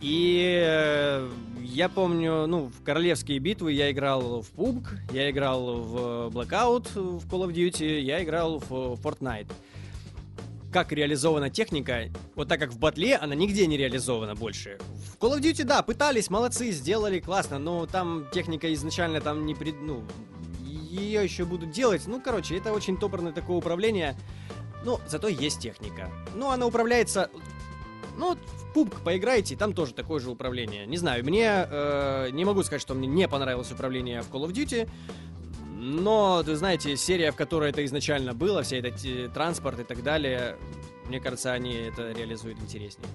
[0.00, 1.28] И э,
[1.62, 5.96] я помню, ну, в королевские битвы я играл в PUBG, я играл в
[6.34, 9.50] Blackout в Call of Duty, я играл в Fortnite.
[10.72, 14.78] Как реализована техника, вот так как в батле она нигде не реализована больше.
[15.14, 19.54] В Call of Duty, да, пытались, молодцы, сделали, классно, но там техника изначально там не
[19.54, 19.80] пред...
[19.80, 20.04] ну,
[20.96, 22.06] ее еще будут делать.
[22.06, 24.16] Ну, короче, это очень топорное такое управление.
[24.84, 26.10] Ну, зато есть техника.
[26.34, 27.30] Ну, она управляется...
[28.18, 30.86] Ну, в PUBG поиграйте, там тоже такое же управление.
[30.86, 31.48] Не знаю, мне...
[31.48, 34.88] э, не могу сказать, что мне не понравилось управление в Call of Duty.
[35.78, 40.02] Но, вы знаете, серия, в которой это изначально было, вся эта те- транспорт и так
[40.02, 40.56] далее,
[41.06, 43.08] мне кажется, они это реализуют интереснее.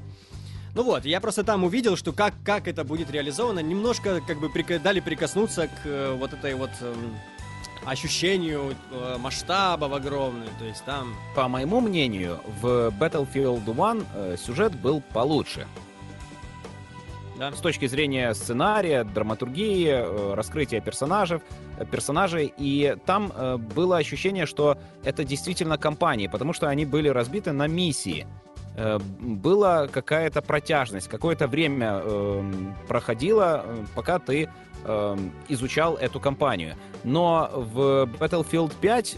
[0.75, 4.47] Ну вот, я просто там увидел, что как, как это будет реализовано, немножко как бы
[4.47, 7.17] прика- дали прикоснуться к э, вот этой вот эм,
[7.83, 11.15] ощущению э, масштабов огромных, то есть там...
[11.35, 15.67] По моему мнению, в Battlefield 1 э, сюжет был получше.
[17.41, 17.51] Да?
[17.51, 21.39] С точки зрения сценария, драматургии, э, раскрытия персонажей,
[21.79, 22.53] э, персонажей.
[22.55, 27.65] И там э, было ощущение, что это действительно компании, потому что они были разбиты на
[27.65, 28.27] миссии.
[29.19, 32.43] Была какая-то протяжность, какое-то время э,
[32.87, 34.47] проходило, пока ты
[34.85, 35.17] э,
[35.49, 36.75] изучал эту компанию.
[37.03, 39.17] Но в Battlefield 5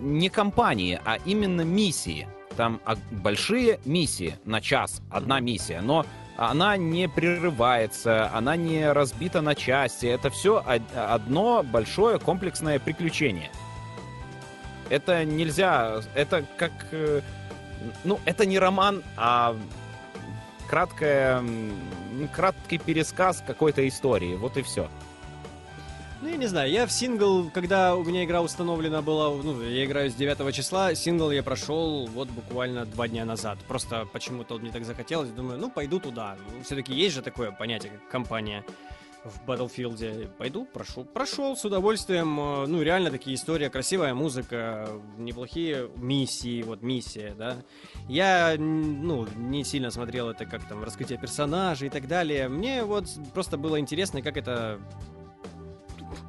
[0.00, 2.26] не компании, а именно миссии.
[2.56, 6.06] Там большие миссии на час, одна миссия, но
[6.38, 10.06] она не прерывается, она не разбита на части.
[10.06, 13.50] Это все одно большое комплексное приключение.
[14.88, 17.22] Это нельзя, это как, э,
[18.04, 19.56] ну, это не роман, а
[20.68, 21.42] краткое,
[22.32, 24.36] краткий пересказ какой-то истории.
[24.36, 24.88] Вот и все.
[26.20, 29.84] Ну, я не знаю, я в сингл, когда у меня игра установлена была, ну, я
[29.84, 33.58] играю с 9 числа, сингл я прошел вот буквально два дня назад.
[33.68, 36.36] Просто почему-то мне так захотелось, думаю, ну, пойду туда.
[36.64, 38.64] все-таки есть же такое понятие, как компания
[39.22, 40.28] в Battlefield.
[40.38, 41.04] Пойду, прошел.
[41.04, 42.34] Прошел с удовольствием.
[42.34, 47.58] Ну, реально такие истории, красивая музыка, неплохие миссии, вот миссия, да.
[48.08, 52.48] Я, ну, не сильно смотрел это, как там, раскрытие персонажей и так далее.
[52.48, 54.80] Мне вот просто было интересно, как это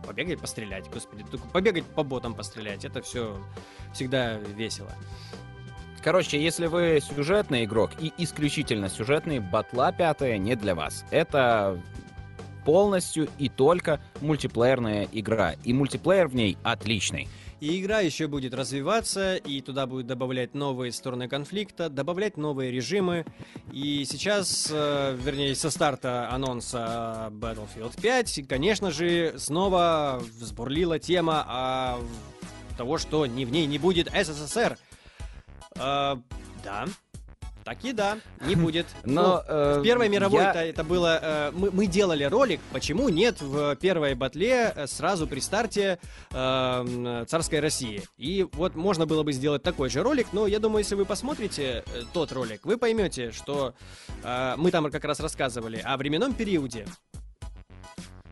[0.05, 3.37] побегать, пострелять, господи, только побегать по ботам пострелять, это все
[3.93, 4.91] всегда весело.
[6.01, 11.05] Короче, если вы сюжетный игрок и исключительно сюжетный, батла пятая не для вас.
[11.11, 11.81] Это
[12.65, 15.55] полностью и только мультиплеерная игра.
[15.63, 17.27] И мультиплеер в ней отличный.
[17.59, 23.25] И игра еще будет развиваться, и туда будет добавлять новые стороны конфликта, добавлять новые режимы.
[23.73, 31.99] И сейчас, э, вернее, со старта анонса Battlefield 5, конечно же, снова взбурлила тема о
[32.77, 34.77] того, что ни в ней не будет СССР.
[35.75, 36.15] Э,
[36.63, 36.85] да,
[37.69, 38.87] так и да, не будет.
[39.03, 41.19] Но э, В Первой мировой я- это, это было...
[41.21, 45.99] э, мы, мы делали ролик, почему нет в первой батле э, сразу при старте
[46.31, 48.01] э, м, царской России.
[48.17, 51.83] И вот можно было бы сделать такой же ролик, но я думаю, если вы посмотрите
[51.85, 53.75] э, тот ролик, вы поймете, что
[54.23, 56.87] э, мы там как раз рассказывали о временном периоде.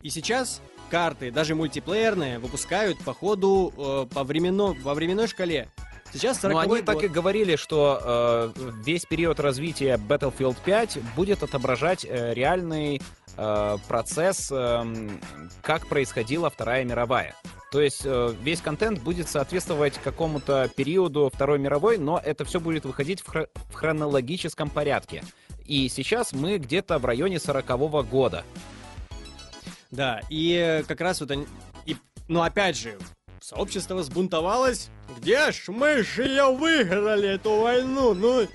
[0.02, 5.68] И сейчас карты, даже мультиплеерные, выпускают по ходу э, по временно, во временной шкале.
[6.12, 6.84] Сейчас 40 Но они год.
[6.84, 13.02] так и говорили, что э, весь период развития Battlefield 5 будет отображать э, реальный
[13.36, 15.20] э, процесс, эм,
[15.62, 17.34] как происходила Вторая мировая.
[17.70, 22.86] То есть э, весь контент будет соответствовать какому-то периоду Второй мировой, но это все будет
[22.86, 25.22] выходить в, хро- в хронологическом порядке.
[25.66, 28.44] И сейчас мы где-то в районе 40-го года.
[29.90, 31.46] Да, и э, как раз вот они...
[31.84, 31.96] И,
[32.28, 32.98] ну, опять же,
[33.40, 34.90] сообщество взбунтовалось.
[35.18, 38.14] Где ж мы же ее выиграли, эту войну?
[38.14, 38.46] Ну,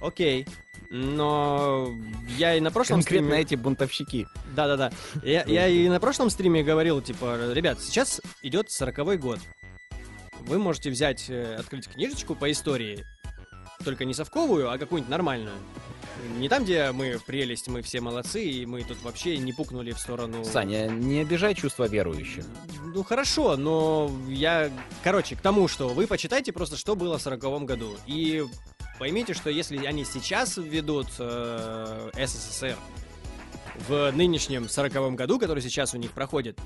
[0.00, 0.46] окей.
[0.90, 1.90] Но
[2.38, 3.42] я и на прошлом Конкретно стриме...
[3.42, 4.26] эти бунтовщики.
[4.54, 4.90] Да-да-да.
[5.22, 9.38] Я, я и на прошлом стриме говорил, типа, ребят, сейчас идет сороковой год.
[10.40, 13.04] Вы можете взять, э, открыть книжечку по истории,
[13.84, 15.56] только не совковую, а какую-нибудь нормальную.
[16.38, 19.98] Не там, где мы прелесть, мы все молодцы, и мы тут вообще не пукнули в
[19.98, 20.44] сторону...
[20.44, 22.44] Саня, не обижай чувства верующих.
[22.94, 24.70] Ну хорошо, но я...
[25.02, 27.96] Короче, к тому, что вы почитайте просто, что было в сороковом году.
[28.06, 28.44] И
[28.98, 32.76] поймите, что если они сейчас введут э, СССР
[33.88, 36.58] в нынешнем сороковом году, который сейчас у них проходит,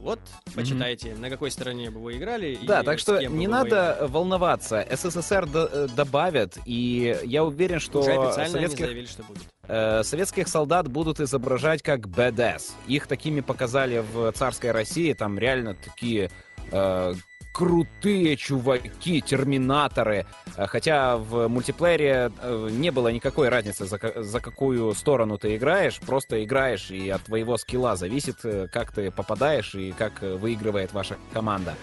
[0.00, 0.18] вот,
[0.54, 2.58] почитайте, на какой стороне бы вы играли.
[2.62, 4.10] Да, и так что не вы надо воевали.
[4.12, 4.86] волноваться.
[4.90, 9.42] СССР до- э, добавят, и я уверен, что Уже официально советских, заявили, что будет.
[9.68, 12.72] э, советских солдат будут изображать как badass.
[12.88, 16.30] Их такими показали в царской России, там реально такие
[16.72, 17.14] э,
[17.60, 20.24] крутые чуваки, терминаторы.
[20.56, 26.00] Э, Хотя в мультиплеере э, не было никакой разницы, за, за какую сторону ты играешь.
[26.00, 31.16] Просто играешь, и от твоего скилла зависит, э, как ты попадаешь и как выигрывает ваша
[31.34, 31.74] команда.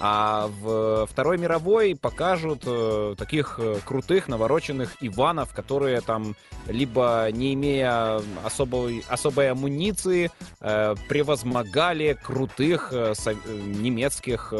[0.00, 6.34] А в Второй мировой покажут э, таких э, крутых, навороченных Иванов, которые там,
[6.66, 14.52] либо не имея особой, особой амуниции, э, превозмогали крутых немецких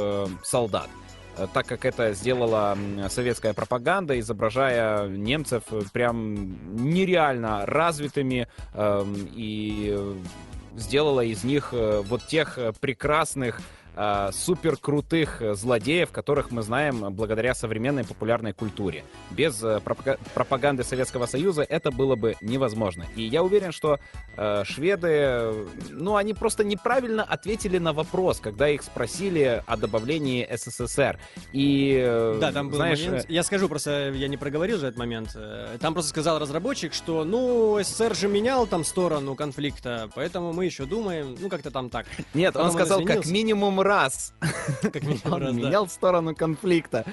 [0.45, 0.89] солдат.
[1.55, 2.77] Так как это сделала
[3.09, 10.15] советская пропаганда, изображая немцев прям нереально развитыми эм, и
[10.77, 13.61] сделала из них вот тех прекрасных
[13.97, 19.05] э, супер крутых э, злодеев, которых мы знаем благодаря современной популярной культуре.
[19.31, 23.07] Без э, пропага- пропаганды Советского Союза это было бы невозможно.
[23.17, 23.99] И я уверен, что
[24.37, 25.53] э, шведы,
[25.91, 31.19] ну, они просто неправильно ответили на вопрос, когда их спросили о добавлении СССР.
[31.53, 33.27] И, э, Да, там был знаешь, момент.
[33.29, 35.37] Я скажу просто, я не проговорил же этот момент.
[35.81, 40.85] Там просто сказал разработчик, что, ну, СССР же менял там сторону конфликта, поэтому мы еще
[40.85, 42.07] думаем, ну, как-то там так.
[42.35, 43.33] нет, он потом он сказал как извинился.
[43.33, 44.35] минимум раз.
[44.83, 47.05] Как минимум раз, менял сторону конфликта.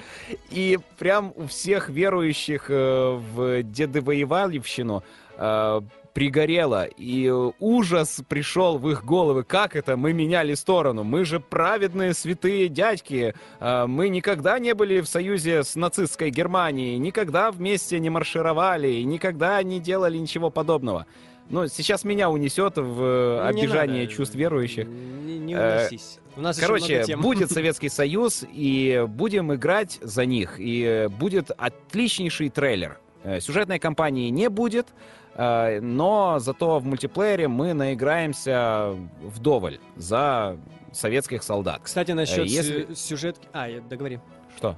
[0.50, 5.02] И прям у всех верующих э, в дедовоевальщину
[5.36, 5.80] э,
[6.12, 6.84] пригорело.
[6.84, 9.44] И ужас пришел в их головы.
[9.44, 9.96] Как это?
[9.96, 11.04] Мы меняли сторону.
[11.04, 13.34] Мы же праведные святые дядьки.
[13.60, 16.98] Э, мы никогда не были в союзе с нацистской Германией.
[16.98, 19.02] Никогда вместе не маршировали.
[19.02, 21.06] Никогда не делали ничего подобного.
[21.50, 24.86] Но сейчас меня унесет в обижание чувств верующих.
[24.86, 26.19] Не, не уносись.
[26.36, 30.56] У нас Короче, будет Советский Союз, и будем играть за них.
[30.58, 32.98] И будет отличнейший трейлер.
[33.24, 34.88] Э, Сюжетной кампании не будет,
[35.34, 40.56] э, но зато в мультиплеере мы наиграемся вдоволь за
[40.92, 41.80] советских солдат.
[41.82, 43.46] Кстати, насчет Э, если- сю- сюжетки...
[43.52, 44.20] А, договори.
[44.56, 44.76] Что?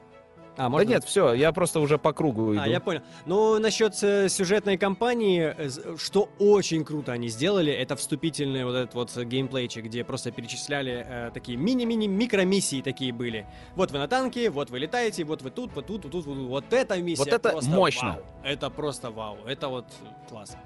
[0.56, 0.86] А, можно?
[0.86, 2.60] Да нет, все, я просто уже по кругу иду.
[2.62, 3.00] А, я понял.
[3.26, 8.94] Ну, насчет э, сюжетной кампании, э, что очень круто они сделали, это вступительный вот этот
[8.94, 13.46] вот геймплейчик, где просто перечисляли э, такие мини-мини микромиссии такие были.
[13.76, 16.36] Вот вы на танке, вот вы летаете, вот вы тут, вот тут, вот тут, вот,
[16.36, 16.48] тут.
[16.48, 18.08] вот эта миссия Вот это мощно.
[18.08, 18.22] вау.
[18.42, 19.38] Это просто вау.
[19.46, 19.86] Это вот
[20.28, 20.56] класс.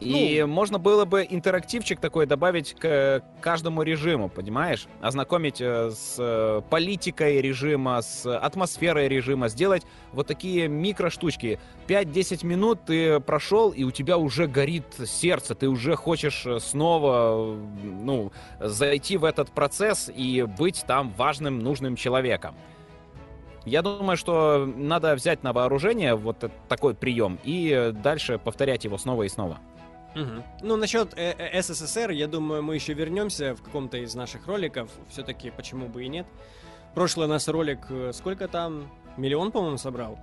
[0.00, 0.46] И Ну.
[0.46, 4.86] можно было бы интерактивчик такой добавить к каждому режиму, понимаешь?
[5.00, 9.82] Ознакомить э, с э, политикой режима, с атмосферой режима, сделать
[10.12, 11.58] вот такие микроштучки.
[11.88, 17.56] 5-10 минут ты прошел, и у тебя уже горит сердце, ты уже хочешь э, снова,
[17.82, 18.30] ну,
[18.60, 22.54] зайти в этот процесс и быть там важным, нужным человеком.
[23.64, 29.24] Я думаю, что надо взять на вооружение вот такой прием и дальше повторять его снова
[29.24, 29.58] и снова.
[30.18, 30.42] Мгм.
[30.62, 34.90] Ну, насчет э, э, СССР, я думаю, мы еще вернемся в каком-то из наших роликов.
[35.10, 36.26] Все-таки, почему бы и нет.
[36.94, 38.90] Прошлый у нас ролик, э, сколько там?
[39.16, 40.18] Миллион, по-моему, собрал.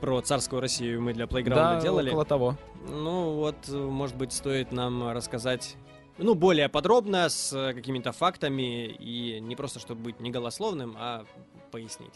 [0.00, 2.10] Про царскую Россию мы для плейграунда да, делали.
[2.10, 2.56] около того.
[2.88, 5.76] Ну, вот, может быть, стоит нам рассказать,
[6.18, 11.24] ну, более подробно, с какими-то фактами, и не просто, чтобы быть не голословным, а
[11.70, 12.12] пояснить.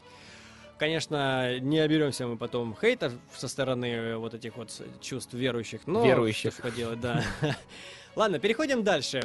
[0.81, 4.73] Конечно, не оберемся мы потом хейта со стороны э, вот этих вот
[5.03, 6.03] чувств верующих, но...
[6.03, 6.55] Верующих.
[6.55, 7.23] что поделать, да.
[8.17, 9.21] Ладно, переходим дальше.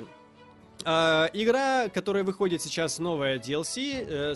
[0.84, 4.34] А, игра, которая выходит сейчас, новая DLC, э,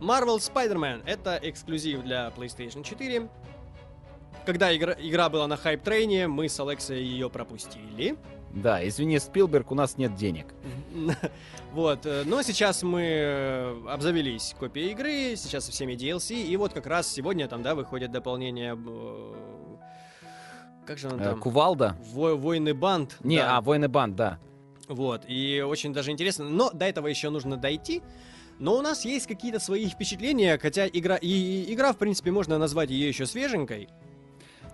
[0.00, 1.04] Marvel Spider-Man.
[1.06, 3.28] Это эксклюзив для PlayStation 4.
[4.46, 8.16] Когда игра, игра была на хайп-трейне, мы с Алексой ее пропустили.
[8.52, 10.46] Да, извини, Спилберг, у нас нет денег.
[11.76, 16.72] Вот, э, но сейчас мы э, обзавелись копией игры, сейчас со всеми DLC, и вот
[16.72, 18.74] как раз сегодня там, да, выходит дополнение...
[18.74, 19.34] э,
[20.86, 21.38] Как же оно Э, там?
[21.40, 21.94] Кувалда?
[22.14, 23.18] Во- Войны банд.
[23.22, 23.58] Не, да.
[23.58, 24.38] а, Войны банд, да.
[24.88, 26.48] Вот, и очень даже интересно.
[26.48, 28.02] Но до этого еще нужно дойти.
[28.58, 32.56] Но у нас есть какие-то свои впечатления, хотя игра, и, и игра, в принципе, можно
[32.56, 33.90] назвать ее еще свеженькой.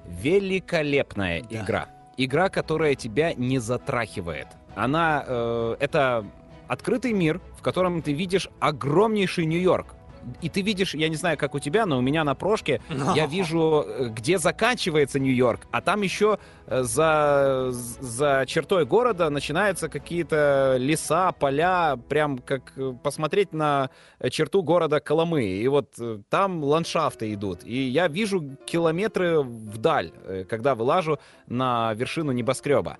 [0.06, 1.62] Великолепная да.
[1.64, 1.88] игра.
[2.16, 4.46] Игра, которая тебя не затрахивает.
[4.76, 6.24] Она, э, это
[6.72, 9.94] открытый мир, в котором ты видишь огромнейший Нью-Йорк
[10.40, 12.80] и ты видишь, я не знаю, как у тебя, но у меня на прошке
[13.14, 19.88] я вижу, э, где заканчивается Нью-Йорк, а там еще э, за, за чертой города начинаются
[19.88, 23.90] какие-то леса, поля, прям как э, посмотреть на
[24.30, 25.44] черту города Коломы.
[25.44, 25.94] И вот
[26.28, 27.64] там ландшафты идут.
[27.64, 30.12] И я вижу километры вдаль,
[30.48, 32.98] когда вылажу на вершину небоскреба.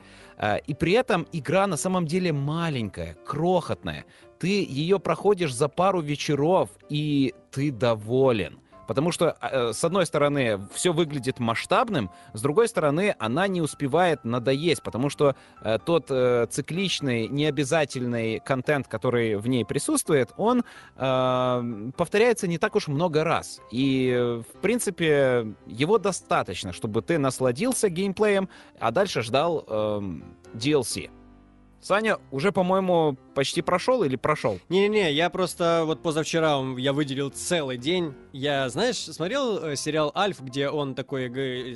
[0.66, 4.05] И при этом игра на самом деле маленькая, крохотная
[4.43, 8.59] ты ее проходишь за пару вечеров, и ты доволен.
[8.88, 14.24] Потому что, э, с одной стороны, все выглядит масштабным, с другой стороны, она не успевает
[14.24, 20.64] надоесть, потому что э, тот э, цикличный, необязательный контент, который в ней присутствует, он
[20.97, 23.61] э, повторяется не так уж много раз.
[23.70, 28.49] И, в принципе, его достаточно, чтобы ты насладился геймплеем,
[28.80, 30.01] а дальше ждал э,
[30.55, 31.11] DLC.
[31.83, 34.61] Саня уже, по-моему, почти прошел или прошел?
[34.68, 38.14] Не-не-не, я просто вот позавчера я выделил целый день.
[38.33, 41.74] Я, знаешь, смотрел э, сериал Альф, где он такой э,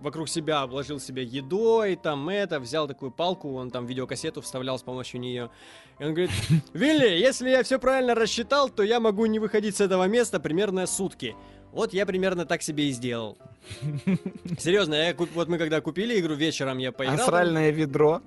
[0.00, 4.82] вокруг себя обложил себя едой, там это, взял такую палку, он там видеокассету вставлял с
[4.82, 5.50] помощью нее.
[5.98, 6.30] И он говорит,
[6.72, 10.86] Вилли, если я все правильно рассчитал, то я могу не выходить с этого места примерно
[10.86, 11.34] сутки.
[11.72, 13.36] Вот я примерно так себе и сделал.
[14.58, 17.18] Серьезно, я, вот мы когда купили игру вечером, я поиграл.
[17.18, 18.22] Астральное ведро.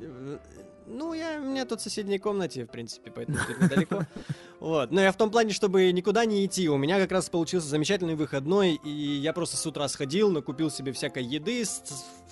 [0.85, 4.05] Ну, я, у меня тут в соседней комнате, в принципе, поэтому тут недалеко.
[4.59, 4.91] Вот.
[4.91, 6.69] Но я в том плане, чтобы никуда не идти.
[6.69, 10.93] У меня как раз получился замечательный выходной, и я просто с утра сходил, накупил себе
[10.93, 11.65] всякой еды,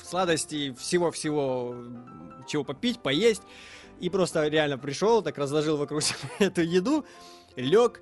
[0.01, 1.75] сладостей, всего-всего,
[2.47, 3.41] чего попить, поесть.
[3.99, 7.05] И просто реально пришел, так разложил вокруг себя эту еду,
[7.57, 8.01] лег,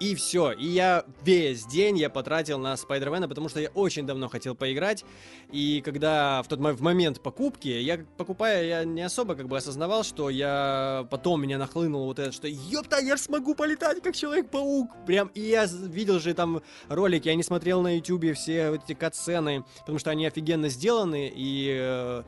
[0.00, 0.52] и все.
[0.52, 5.04] И я весь день я потратил на Спайдермена, потому что я очень давно хотел поиграть.
[5.50, 10.02] И когда в тот в момент покупки, я покупая, я не особо как бы осознавал,
[10.02, 14.90] что я потом меня нахлынуло вот это, что ёпта, я же смогу полетать как Человек-паук.
[15.06, 18.94] Прям, и я видел же там ролики, я не смотрел на ютубе все вот эти
[18.94, 22.22] катсцены, потому что они офигенно сделаны, и э,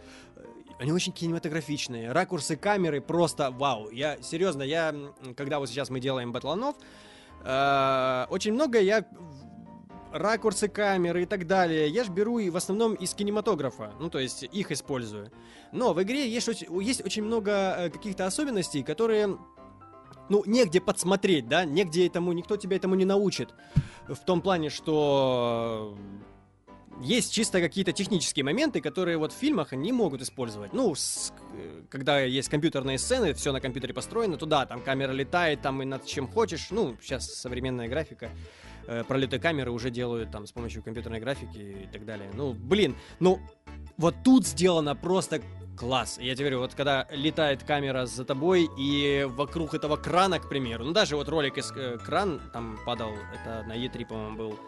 [0.78, 2.12] они очень кинематографичные.
[2.12, 3.90] Ракурсы камеры просто вау.
[3.90, 4.94] Я серьезно, я
[5.36, 6.76] когда вот сейчас мы делаем батланов,
[7.44, 9.04] Э, очень много я
[10.12, 14.20] ракурсы камеры и так далее, я же беру и в основном из кинематографа, ну то
[14.20, 15.32] есть их использую.
[15.72, 16.48] Но в игре есть,
[16.80, 19.38] есть очень много э, каких-то особенностей, которые
[20.28, 23.50] ну, негде подсмотреть, да, негде этому, никто тебя этому не научит.
[24.06, 25.96] В том плане, что
[27.00, 30.72] есть чисто какие-то технические моменты, которые вот в фильмах не могут использовать.
[30.72, 35.12] Ну, с, э, когда есть компьютерные сцены, все на компьютере построено, то да, там камера
[35.12, 36.68] летает, там и над чем хочешь.
[36.70, 38.30] Ну, сейчас современная графика,
[38.86, 42.30] э, пролеты камеры уже делают там с помощью компьютерной графики и так далее.
[42.34, 43.40] Ну, блин, ну,
[43.96, 45.40] вот тут сделано просто
[45.76, 46.18] класс.
[46.20, 50.84] Я тебе говорю, вот когда летает камера за тобой и вокруг этого крана, к примеру,
[50.84, 54.58] ну даже вот ролик из э, кран там падал, это на E3, по-моему, был,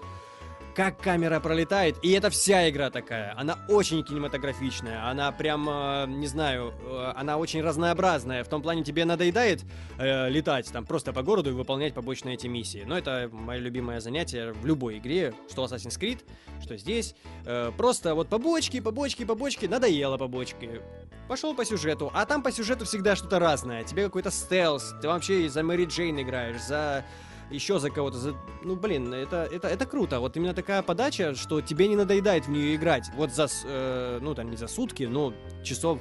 [0.76, 3.34] как камера пролетает, и это вся игра такая.
[3.38, 8.44] Она очень кинематографичная, она прям, э, не знаю, э, она очень разнообразная.
[8.44, 9.64] В том плане тебе надоедает
[9.98, 12.84] э, летать там просто по городу и выполнять побочные эти миссии.
[12.86, 16.20] Но это мое любимое занятие в любой игре, что Assassin's Creed,
[16.60, 17.14] что здесь.
[17.46, 20.82] Э, просто вот побочки, побочки, побочки, надоело побочки.
[21.26, 23.82] Пошел по сюжету, а там по сюжету всегда что-то разное.
[23.84, 27.02] Тебе какой-то стелс, ты вообще за Мэри Джейн играешь, за
[27.50, 28.18] еще за кого-то.
[28.18, 28.34] За...
[28.62, 30.20] Ну, блин, это, это, это круто.
[30.20, 33.10] Вот именно такая подача, что тебе не надоедает в нее играть.
[33.14, 35.32] Вот за, э, ну, там, не за сутки, но
[35.62, 36.00] часов...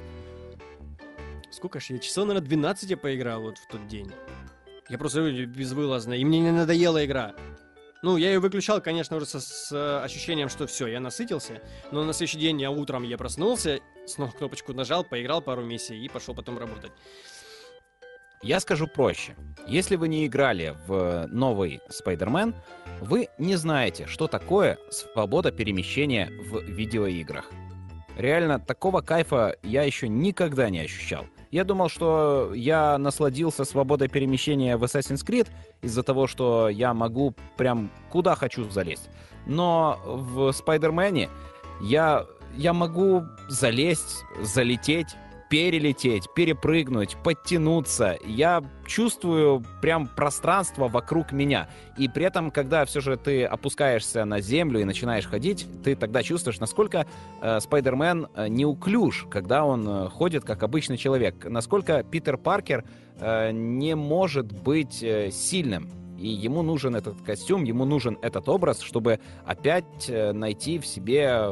[1.50, 1.98] Сколько ж я?
[1.98, 4.10] Часов, наверное, 12 я поиграл вот в тот день.
[4.88, 7.34] Я просто безвылазно, и мне не надоела игра.
[8.02, 11.62] Ну, я ее выключал, конечно, уже со, с ощущением, что все, я насытился.
[11.90, 16.08] Но на следующий день я утром я проснулся, снова кнопочку нажал, поиграл пару миссий и
[16.08, 16.92] пошел потом работать.
[18.42, 19.34] Я скажу проще.
[19.66, 22.54] Если вы не играли в новый Spider-Man,
[23.00, 27.50] вы не знаете, что такое свобода перемещения в видеоиграх.
[28.16, 31.26] Реально, такого кайфа я еще никогда не ощущал.
[31.50, 35.48] Я думал, что я насладился свободой перемещения в Assassin's Creed
[35.82, 39.08] из-за того, что я могу прям куда хочу залезть.
[39.46, 41.28] Но в Spider-Man
[41.80, 42.26] я,
[42.56, 45.16] я могу залезть, залететь
[45.48, 48.18] перелететь, перепрыгнуть, подтянуться.
[48.24, 51.68] Я чувствую прям пространство вокруг меня.
[51.96, 56.22] И при этом, когда все же ты опускаешься на землю и начинаешь ходить, ты тогда
[56.22, 57.06] чувствуешь, насколько
[57.40, 61.46] э, Спайдермен э, неуклюж, когда он э, ходит как обычный человек.
[61.48, 62.84] Насколько Питер Паркер
[63.18, 65.88] э, не может быть э, сильным
[66.18, 71.50] И ему нужен этот костюм, ему нужен этот образ, чтобы опять э, найти в себе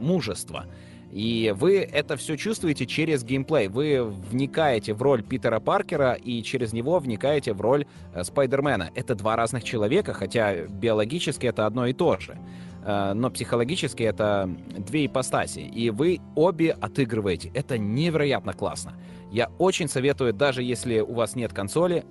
[0.00, 0.66] мужество.
[1.12, 3.68] И вы это все чувствуете через геймплей.
[3.68, 8.90] Вы вникаете в роль Питера Паркера и через него вникаете в роль э, Спайдермена.
[8.94, 12.36] Это два разных человека, хотя биологически это одно и то же.
[12.84, 15.60] Э, но психологически это две ипостаси.
[15.60, 17.50] И вы обе отыгрываете.
[17.54, 18.94] Это невероятно классно.
[19.30, 22.04] Я очень советую, даже если у вас нет консоли,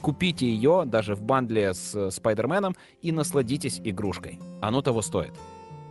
[0.00, 4.38] купите ее даже в бандле с Спайдерменом и насладитесь игрушкой.
[4.60, 5.32] Оно того стоит.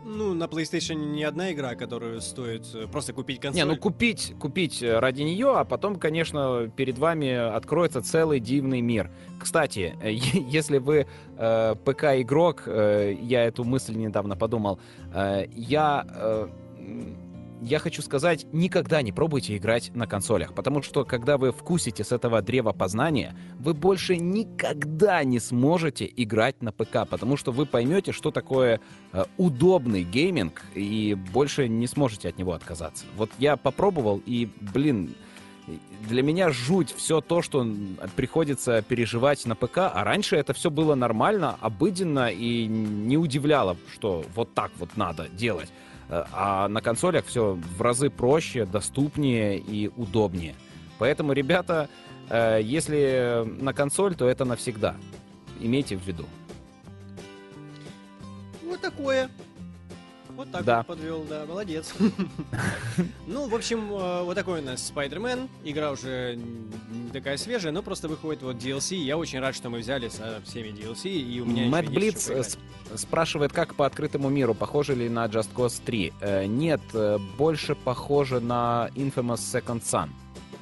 [0.10, 3.62] Ну, на PlayStation не одна игра, которую стоит э, просто купить консоль.
[3.62, 8.80] Не, ну купить, купить э, ради нее, а потом, конечно, перед вами откроется целый дивный
[8.80, 9.12] мир.
[9.38, 9.98] Кстати,
[10.50, 14.80] если вы э, ПК-игрок, э, я эту мысль недавно подумал,
[15.14, 16.48] э, я...
[17.62, 22.12] Я хочу сказать, никогда не пробуйте играть на консолях, потому что когда вы вкусите с
[22.12, 28.12] этого древа познания, вы больше никогда не сможете играть на ПК, потому что вы поймете,
[28.12, 28.80] что такое
[29.12, 33.06] э, удобный гейминг, и больше не сможете от него отказаться.
[33.16, 35.16] Вот я попробовал, и, блин,
[36.08, 37.68] для меня жуть все то, что
[38.16, 44.24] приходится переживать на ПК, а раньше это все было нормально, обыденно и не удивляло, что
[44.36, 45.70] вот так вот надо делать.
[46.10, 50.56] А на консолях все в разы проще, доступнее и удобнее.
[51.00, 51.90] Поэтому, ребята,
[52.30, 54.96] э, если на консоль, то это навсегда.
[55.60, 56.26] Имейте в виду.
[58.64, 59.30] Вот такое.
[60.38, 60.78] Вот так да.
[60.78, 61.94] вот подвел, да, молодец.
[63.26, 65.50] Ну, в общем, э, вот такой у нас Spider-Man.
[65.64, 68.96] Игра уже не такая свежая, но просто выходит вот DLC.
[68.96, 72.30] Я очень рад, что мы взяли со всеми DLC, и у меня Мэтт Блиц
[72.96, 76.14] спрашивает, как по открытому миру, похоже ли на Just Cause 3.
[76.22, 80.10] Э, нет, э, больше похоже на Infamous Second Son,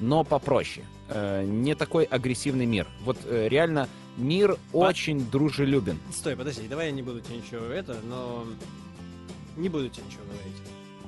[0.00, 0.86] но попроще.
[1.08, 2.88] Не такой агрессивный мир.
[3.04, 4.78] Вот реально мир По...
[4.78, 6.00] очень дружелюбен.
[6.12, 8.44] Стой, подожди, давай я не буду тебе ничего это, но
[9.56, 10.62] не буду тебе ничего говорить.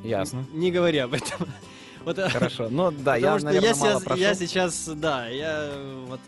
[0.05, 0.47] Ясно.
[0.53, 1.49] Не, не говори об этом.
[2.05, 5.71] Вот, э, Хорошо, ну да, я, наверное, я мало сейчас, я сейчас, да, я
[6.07, 6.21] вот,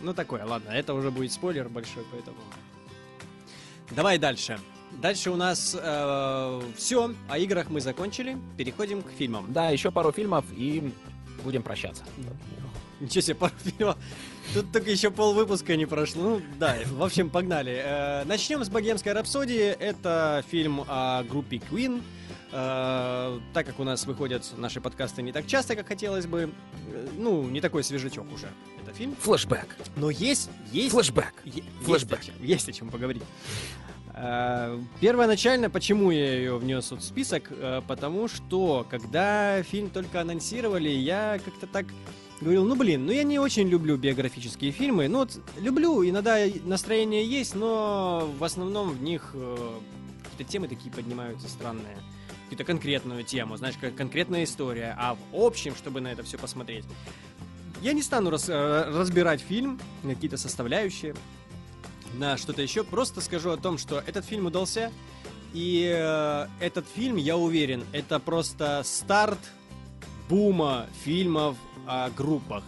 [0.00, 2.38] ну такое, ладно, это уже будет спойлер большой, поэтому.
[3.90, 4.58] Давай дальше.
[4.92, 7.12] Дальше у нас э, все.
[7.28, 8.38] О играх мы закончили.
[8.56, 9.52] Переходим к фильмам.
[9.52, 10.92] Да, еще пару фильмов и
[11.44, 12.04] будем прощаться.
[13.00, 13.96] Ничего себе, пару фильмов.
[14.52, 16.22] Тут только еще пол выпуска не прошло.
[16.22, 17.80] Ну, да, в общем, погнали.
[17.84, 19.68] Э, начнем с «Богемской рапсодии».
[19.68, 22.02] Это фильм о группе Queen.
[22.50, 26.50] Э, так как у нас выходят наши подкасты не так часто, как хотелось бы,
[26.88, 28.48] э, ну, не такой свежачок уже.
[28.82, 29.14] Это фильм.
[29.20, 29.76] Флэшбэк.
[29.94, 30.90] Но есть, есть...
[30.90, 31.34] Флэшбэк.
[31.84, 32.20] Флэшбэк.
[32.20, 33.22] Есть о, чем, есть о чем поговорить.
[35.00, 37.50] Первоначально, почему я ее внес в список?
[37.86, 41.86] Потому что, когда фильм только анонсировали, я как-то так
[42.40, 45.08] говорил, ну блин, ну я не очень люблю биографические фильмы.
[45.08, 49.78] Ну вот люблю, иногда настроение есть, но в основном в них э,
[50.22, 51.98] какие-то темы такие поднимаются странные.
[52.44, 54.96] Какую-то конкретную тему, знаешь, как конкретная история.
[54.98, 56.84] А в общем, чтобы на это все посмотреть.
[57.82, 61.14] Я не стану раз, э, разбирать фильм, какие-то составляющие,
[62.14, 62.84] на что-то еще.
[62.84, 64.90] Просто скажу о том, что этот фильм удался.
[65.52, 69.38] И э, этот фильм, я уверен, это просто старт
[70.30, 71.56] бума фильмов
[71.86, 72.62] о группах.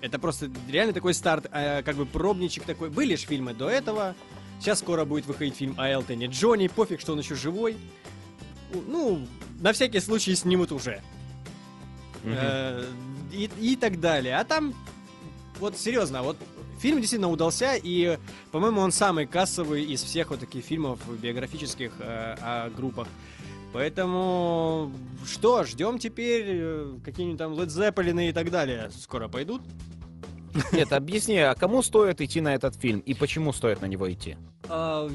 [0.00, 2.90] Это просто реально такой старт, э, как бы пробничек такой.
[2.90, 4.14] Были же фильмы до этого.
[4.60, 6.68] Сейчас скоро будет выходить фильм о Элтоне Джонни.
[6.68, 7.76] Пофиг, что он еще живой.
[8.88, 9.26] Ну,
[9.60, 11.00] на всякий случай снимут уже.
[12.24, 12.84] Э,
[13.32, 14.36] и, и так далее.
[14.36, 14.74] А там,
[15.60, 16.36] вот серьезно, вот
[16.80, 18.18] фильм действительно удался, и,
[18.50, 23.08] по-моему, он самый кассовый из всех вот таких фильмов биографических э, о группах.
[23.74, 24.92] Поэтому
[25.26, 28.88] что, ждем теперь э, какие-нибудь там Led Zeppelin и так далее.
[28.96, 29.62] Скоро пойдут.
[30.72, 34.36] Нет, объясни, а кому стоит идти на этот фильм и почему стоит на него идти?
[34.68, 35.10] А...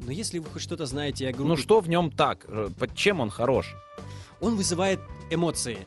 [0.00, 1.48] Но если вы хоть что-то знаете о группе...
[1.50, 2.46] Ну что в нем так?
[2.48, 3.76] Э, под чем он хорош?
[4.40, 4.98] Он вызывает
[5.30, 5.86] эмоции.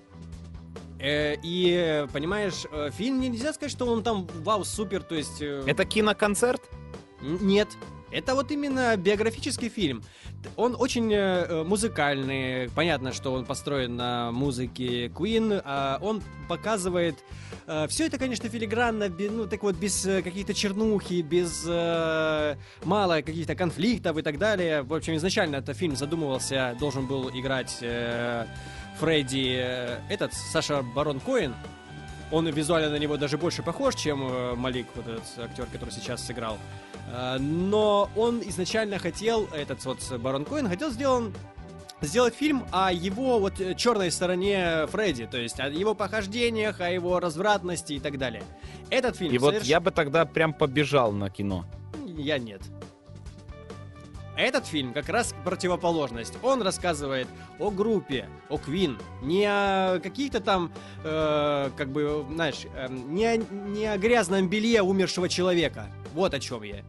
[0.98, 2.64] Э, и, понимаешь,
[2.94, 5.42] фильм нельзя сказать, что он там вау, супер, то есть...
[5.42, 6.62] Это киноконцерт?
[7.22, 7.68] Нет,
[8.16, 10.02] это вот именно биографический фильм.
[10.56, 12.70] Он очень э, музыкальный.
[12.70, 15.62] Понятно, что он построен на музыке Queen.
[15.66, 17.16] А он показывает...
[17.68, 22.56] Э, все это, конечно, филигранно, ну, так вот, без э, каких-то чернухи, без э,
[22.86, 24.84] мало каких-то конфликтов и так далее.
[24.84, 28.46] В общем, изначально этот фильм задумывался, должен был играть э,
[29.00, 31.54] Фредди, э, этот, Саша Барон Коэн.
[32.32, 36.26] Он визуально на него даже больше похож, чем э, Малик, вот этот актер, который сейчас
[36.26, 36.58] сыграл.
[37.12, 41.34] Э, но он изначально хотел, этот вот Барон Коин, хотел сделан
[42.02, 46.90] сделать фильм о его вот э, черной стороне Фредди, то есть о его похождениях, о
[46.90, 48.44] его развратности и так далее.
[48.90, 51.66] Этот фильм И вот соверш- я бы тогда прям побежал на кино.
[52.06, 52.62] я нет.
[54.38, 56.38] Этот фильм как раз противоположность.
[56.44, 57.28] Он рассказывает
[57.58, 60.72] о группе, о Квин, не о каких-то там,
[61.04, 65.88] э, как бы, знаешь, э, не, о, не о грязном белье умершего человека.
[66.14, 66.84] Вот о чем я.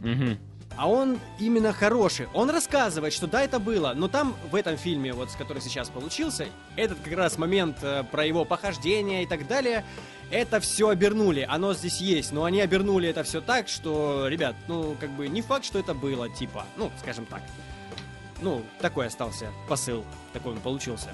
[0.00, 0.38] Мгм.
[0.76, 2.28] А он именно хороший.
[2.32, 5.90] Он рассказывает, что да, это было, но там в этом фильме, вот, с который сейчас
[5.90, 9.84] получился, этот как раз момент э, про его похождение и так далее,
[10.30, 11.46] это все обернули.
[11.48, 15.42] Оно здесь есть, но они обернули это все так, что, ребят, ну, как бы не
[15.42, 17.42] факт, что это было, типа, ну, скажем так.
[18.40, 21.10] Ну, такой остался посыл, такой он получился.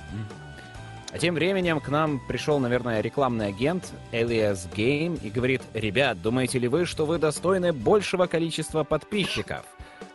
[1.12, 6.58] А тем временем к нам пришел, наверное, рекламный агент Elias Game и говорит, ребят, думаете
[6.58, 9.64] ли вы, что вы достойны большего количества подписчиков?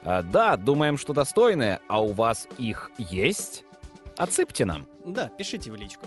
[0.04, 3.64] «А, да, думаем, что достойны, а у вас их есть?
[4.18, 4.88] Отсыпьте нам.
[5.06, 6.06] Да, пишите в личку.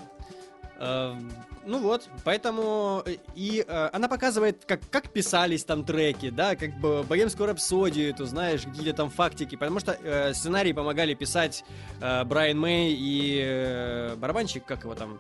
[1.67, 6.75] Ну вот, поэтому э, и э, она показывает, как, как писались там треки, да, как
[6.79, 11.65] бы богемскую рапсодию, ты знаешь, какие-то там фактики, потому что э, сценарий помогали писать
[12.01, 15.19] э, Брайан Мэй и э, барабанщик, как его там,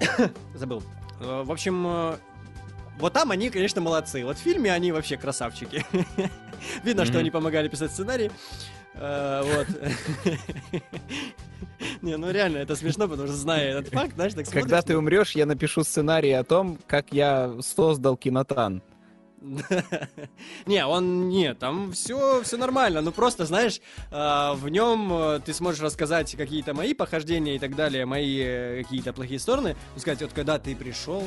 [0.54, 0.82] забыл.
[1.20, 2.16] Э, в общем, э,
[2.98, 4.24] вот там они, конечно, молодцы.
[4.24, 5.84] Вот в фильме они вообще красавчики.
[6.84, 7.20] Видно, что Мгм.
[7.20, 8.30] они помогали писать сценарий.
[8.98, 9.66] Э, Вот.
[12.02, 14.96] Не, ну реально, это смешно, потому что зная этот факт, знаешь, так смотришь, Когда ты
[14.96, 18.82] умрешь, я напишу сценарий о том, как я создал кинотан.
[20.66, 23.00] Не, он не, там все, все нормально.
[23.00, 23.80] Ну просто, знаешь,
[24.10, 28.82] а, в нем э, ты сможешь рассказать какие-то мои похождения и так далее, мои э,
[28.82, 29.76] какие-то плохие стороны.
[29.96, 31.22] Сказать, вот когда ты пришел,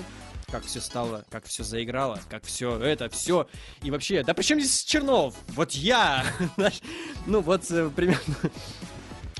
[0.51, 3.47] как все стало, как все заиграло, как все это, все.
[3.81, 5.35] И вообще, да при чем здесь Чернов?
[5.49, 6.25] Вот я!
[7.25, 8.35] Ну вот э, примерно.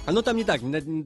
[0.05, 0.61] Оно там не так,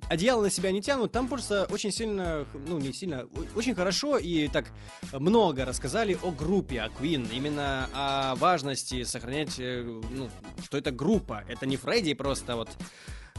[0.10, 4.48] одеяло на себя не тянут, там просто очень сильно, ну не сильно, очень хорошо и
[4.48, 4.72] так
[5.12, 10.30] много рассказали о группе, о Queen, именно о важности сохранять, э, ну,
[10.64, 12.70] что это группа, это не Фредди просто вот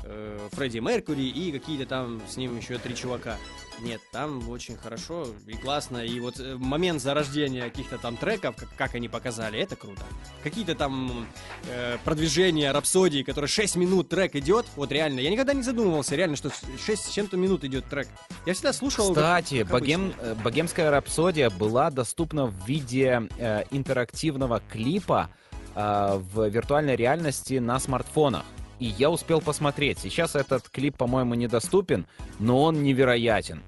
[0.04, 3.36] э, Фредди Меркьюри и какие-то там с ним еще три чувака.
[3.80, 8.68] Нет, там очень хорошо и классно, и вот э, момент зарождения каких-то там треков, как,
[8.76, 10.02] как они показали, это круто.
[10.44, 11.26] Какие-то там
[11.68, 16.36] э, продвижения рапсодии, которые 6 минут трек идет, вот реально, я никогда не задумывался, реально,
[16.36, 16.50] что
[16.86, 18.06] 6 с чем-то минут идет трек.
[18.46, 19.08] Я всегда слушал...
[19.08, 25.30] как- Кстати, как богем, э, богемская рапсодия была доступна в виде э, интерактивного клипа
[25.74, 28.44] э, в виртуальной реальности на смартфонах.
[28.78, 29.98] И я успел посмотреть.
[29.98, 32.06] Сейчас этот клип, по-моему, недоступен,
[32.38, 33.62] но он невероятен.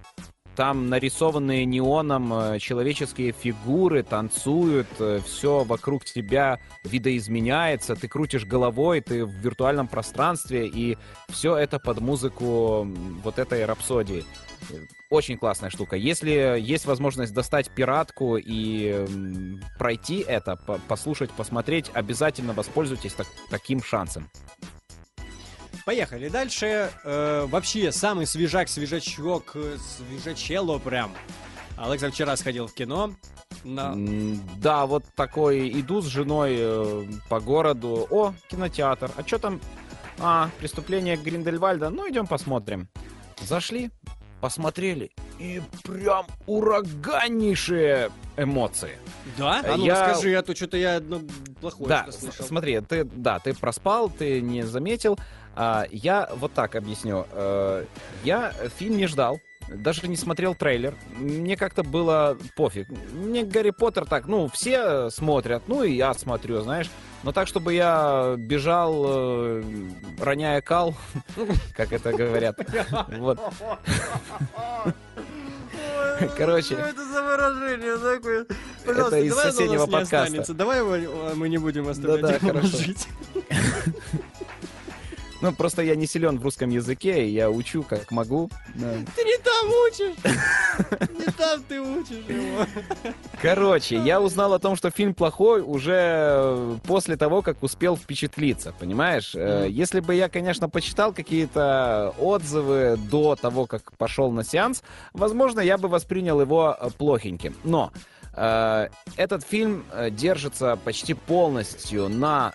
[0.56, 4.88] Там нарисованные неоном э, человеческие фигуры танцуют,
[5.26, 10.96] все вокруг тебя видоизменяется, ты крутишь головой, ты в виртуальном пространстве, и
[11.28, 12.88] все это под музыку
[13.22, 14.24] вот этой рапсодии.
[15.10, 15.94] Очень классная штука.
[15.94, 19.06] Если есть возможность достать пиратку и
[19.78, 24.28] пройти это, по- послушать, посмотреть, обязательно воспользуйтесь так- таким шансом.
[25.86, 26.90] Поехали дальше.
[27.04, 31.12] Э, вообще, самый свежак-свежачок, э, свежачело прям.
[31.76, 33.12] Алекса вчера сходил в кино.
[33.64, 38.04] М, Да, вот такой иду с женой э, по городу.
[38.10, 39.12] О, кинотеатр.
[39.16, 39.60] А что там?
[40.18, 41.90] А, преступление Гриндельвальда.
[41.90, 42.88] Ну, идем посмотрим.
[43.40, 43.90] Зашли,
[44.46, 45.10] посмотрели.
[45.40, 48.96] И прям ураганнейшие эмоции.
[49.36, 49.60] Да?
[49.66, 51.20] А ну Я- расскажи, а то что-то я одно
[51.60, 52.44] плохое Да, слышал.
[52.46, 55.18] смотри, ты, да, ты проспал, ты не заметил.
[55.56, 57.26] А, я вот так объясню.
[57.32, 57.84] Э,
[58.22, 60.94] я фильм не ждал, даже не смотрел трейлер.
[61.16, 62.88] Мне как-то было пофиг.
[63.12, 66.90] Мне Гарри Поттер так, ну, все смотрят, ну и я смотрю, знаешь.
[67.22, 69.62] Но так, чтобы я бежал, э,
[70.20, 70.94] роняя кал,
[71.76, 72.58] как это говорят.
[73.18, 73.40] Вот.
[76.36, 76.74] Короче.
[76.74, 78.42] Что это за выражение такое?
[78.42, 78.54] Это
[78.86, 80.22] Пожалуйста, из давай соседнего подкаста.
[80.22, 80.54] останется.
[80.54, 82.76] Давай его, э, мы не будем оставлять его хорошо.
[82.76, 83.08] жить.
[85.40, 88.50] Ну, просто я не силен в русском языке, и я учу как могу.
[88.74, 88.94] Да.
[89.14, 90.16] Ты не там учишь!
[91.18, 92.66] Не там ты учишь его.
[93.40, 98.74] Короче, я узнал о том, что фильм плохой уже э, после того, как успел впечатлиться,
[98.78, 99.34] понимаешь?
[99.34, 99.66] Э.
[99.68, 104.82] Если бы я, конечно, почитал какие-то отзывы до того, как пошел на сеанс,
[105.12, 107.56] возможно, я бы воспринял его э, плохеньким.
[107.64, 107.92] Но
[109.16, 112.52] этот фильм э, держится почти полностью на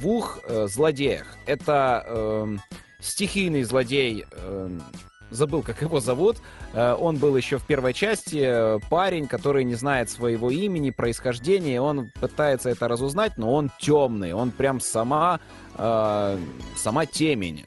[0.00, 1.26] двух э, злодеях.
[1.46, 2.60] Это эм,
[3.00, 4.24] стихийный злодей...
[4.32, 4.82] эм,
[5.30, 6.36] Забыл, как его зовут.
[6.74, 8.40] Э, Он был еще в первой части.
[8.40, 11.80] э, Парень, который не знает своего имени, происхождения.
[11.80, 14.32] Он пытается это разузнать, но он темный.
[14.32, 15.40] Он прям сама,
[15.76, 16.38] э,
[16.76, 17.64] сама темень.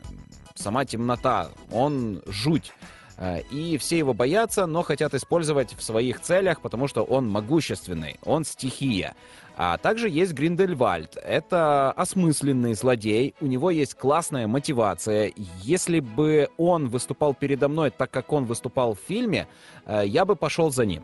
[0.56, 2.72] сама темнота, он жуть.
[3.18, 8.18] Э, и все его боятся, но хотят использовать в своих целях, потому что он могущественный,
[8.24, 9.16] он стихия.
[9.56, 11.18] А также есть Гриндельвальд.
[11.18, 15.34] Это осмысленный злодей, у него есть классная мотивация.
[15.64, 19.48] Если бы он выступал передо мной так, как он выступал в фильме,
[19.86, 21.04] э, я бы пошел за ним.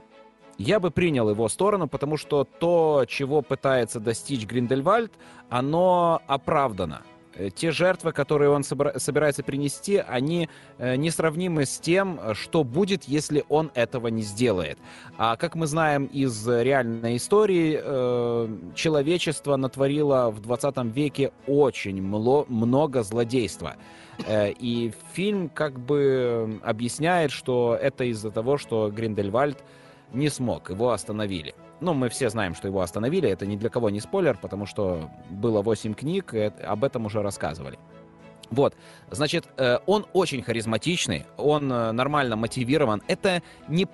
[0.60, 5.12] Я бы принял его сторону, потому что то, чего пытается достичь Гриндельвальд,
[5.50, 7.02] оно оправдано.
[7.36, 13.44] Э, те жертвы, которые он собирается принести, они э, несравнимы с тем, что будет, если
[13.50, 14.78] он этого не сделает.
[15.18, 23.04] А как мы знаем из реальной истории, э, человечество натворило в 20 веке очень много
[23.04, 23.76] злодейства.
[24.30, 29.64] И фильм как бы объясняет, что это из-за того, что Гриндельвальд
[30.14, 31.56] не смог, его остановили.
[31.84, 35.10] Ну, мы все знаем, что его остановили, это ни для кого не спойлер, потому что
[35.30, 37.78] было 8 книг, и об этом уже рассказывали.
[38.50, 38.74] Вот,
[39.12, 43.02] значит, э, он очень харизматичный, он э, нормально мотивирован.
[43.10, 43.86] Это не,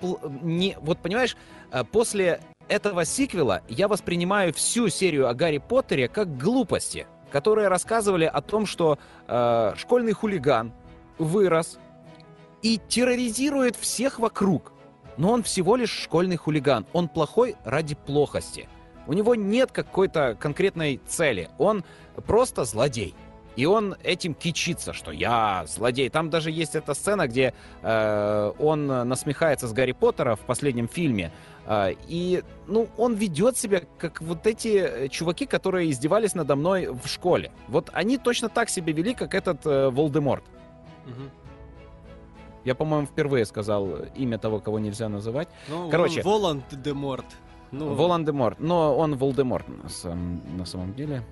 [0.42, 0.76] не...
[0.80, 1.36] Вот, понимаешь,
[1.72, 8.24] э, после этого сиквела я воспринимаю всю серию о Гарри Поттере как глупости, которые рассказывали
[8.24, 10.72] о том, что э, школьный хулиган
[11.18, 11.80] вырос
[12.62, 14.72] и терроризирует всех вокруг
[15.20, 16.86] но он всего лишь школьный хулиган.
[16.94, 18.68] Он плохой ради плохости.
[19.06, 21.50] У него нет какой-то конкретной цели.
[21.58, 21.84] Он
[22.26, 23.14] просто злодей.
[23.54, 26.08] И он этим кичится, что я злодей.
[26.08, 27.52] Там даже есть эта сцена, где
[27.82, 31.32] э, он насмехается с Гарри Поттера в последнем фильме.
[31.66, 37.06] Э, и, ну, он ведет себя, как вот эти чуваки, которые издевались надо мной в
[37.06, 37.52] школе.
[37.68, 40.44] Вот они точно так себя вели, как этот э, Волдеморт.
[41.06, 41.39] Угу.
[42.64, 45.48] Я, по-моему, впервые сказал имя того, кого нельзя называть.
[45.68, 47.26] Ну, Короче, Волан-де-Морт.
[47.72, 47.94] Ну...
[47.94, 51.22] Волан-де-Морт, но он Волдеморт на самом, на самом деле.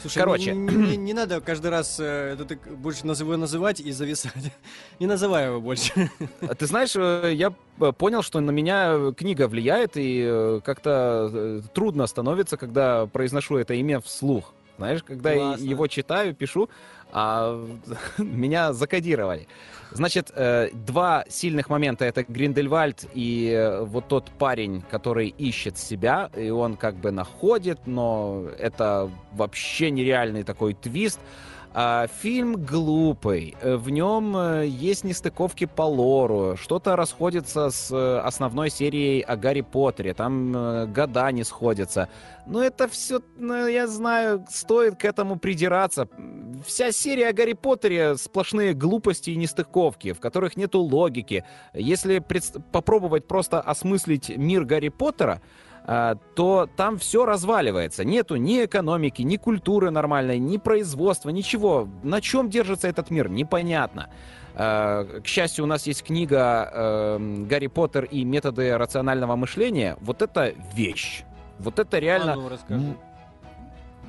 [0.00, 0.52] Слушай, Короче.
[0.54, 4.52] Не, не, не надо каждый раз э, это ты больше его называть и зависать.
[5.00, 6.10] не называй его больше.
[6.40, 7.50] А ты знаешь, э, я
[7.92, 13.74] понял, что на меня книга влияет, и э, как-то э, трудно становится, когда произношу это
[13.74, 14.54] имя вслух.
[14.76, 15.64] Знаешь, когда Классно.
[15.64, 16.68] я его читаю, пишу,
[17.12, 17.66] а
[18.18, 19.46] меня закодировали.
[19.90, 26.30] Значит, э, два сильных момента это Гриндельвальд и э, вот тот парень, который ищет себя,
[26.36, 31.20] и он как бы находит, но это вообще нереальный такой твист.
[31.74, 38.18] А, фильм глупый, э, в нем э, есть нестыковки по лору, что-то расходится с э,
[38.20, 42.08] основной серией о Гарри Поттере, там года не сходятся.
[42.46, 46.08] Но это все, ну, я знаю, стоит к этому придираться.
[46.66, 51.44] Вся серия о Гарри Поттере сплошные глупости и нестыковки, в которых нету логики.
[51.74, 52.44] Если пред...
[52.72, 55.42] попробовать просто осмыслить мир Гарри Поттера,
[55.88, 58.04] то там все разваливается.
[58.04, 61.88] Нету ни экономики, ни культуры нормальной, ни производства, ничего.
[62.02, 64.10] На чем держится этот мир, непонятно.
[64.60, 69.96] А, к счастью, у нас есть книга э, «Гарри Поттер и методы рационального мышления».
[70.00, 71.22] Вот это вещь.
[71.60, 72.32] Вот это реально...
[72.32, 72.96] А ну, расскажи.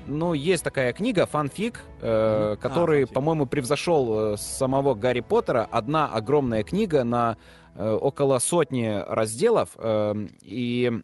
[0.07, 5.67] Ну, есть такая книга, фанфик, э, который, а, по-моему, превзошел э, самого Гарри Поттера.
[5.69, 7.37] Одна огромная книга на
[7.75, 9.69] э, около сотни разделов.
[9.75, 11.03] Э, и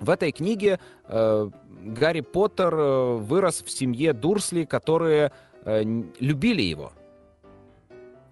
[0.00, 1.50] в этой книге э,
[1.84, 5.32] Гарри Поттер э, вырос в семье Дурсли, которые
[5.64, 5.82] э,
[6.20, 6.92] любили его.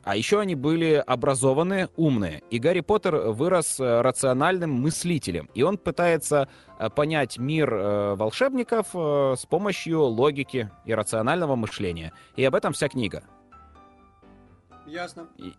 [0.03, 2.43] А еще они были образованные, умные.
[2.51, 5.49] И Гарри Поттер вырос э, рациональным мыслителем.
[5.55, 6.49] И он пытается
[6.79, 7.73] э, понять мир
[8.17, 12.13] волшебников с помощью логики и рационального мышления.
[12.37, 13.23] И об этом вся книга.
[14.87, 15.29] Ясно.
[15.37, 15.53] И,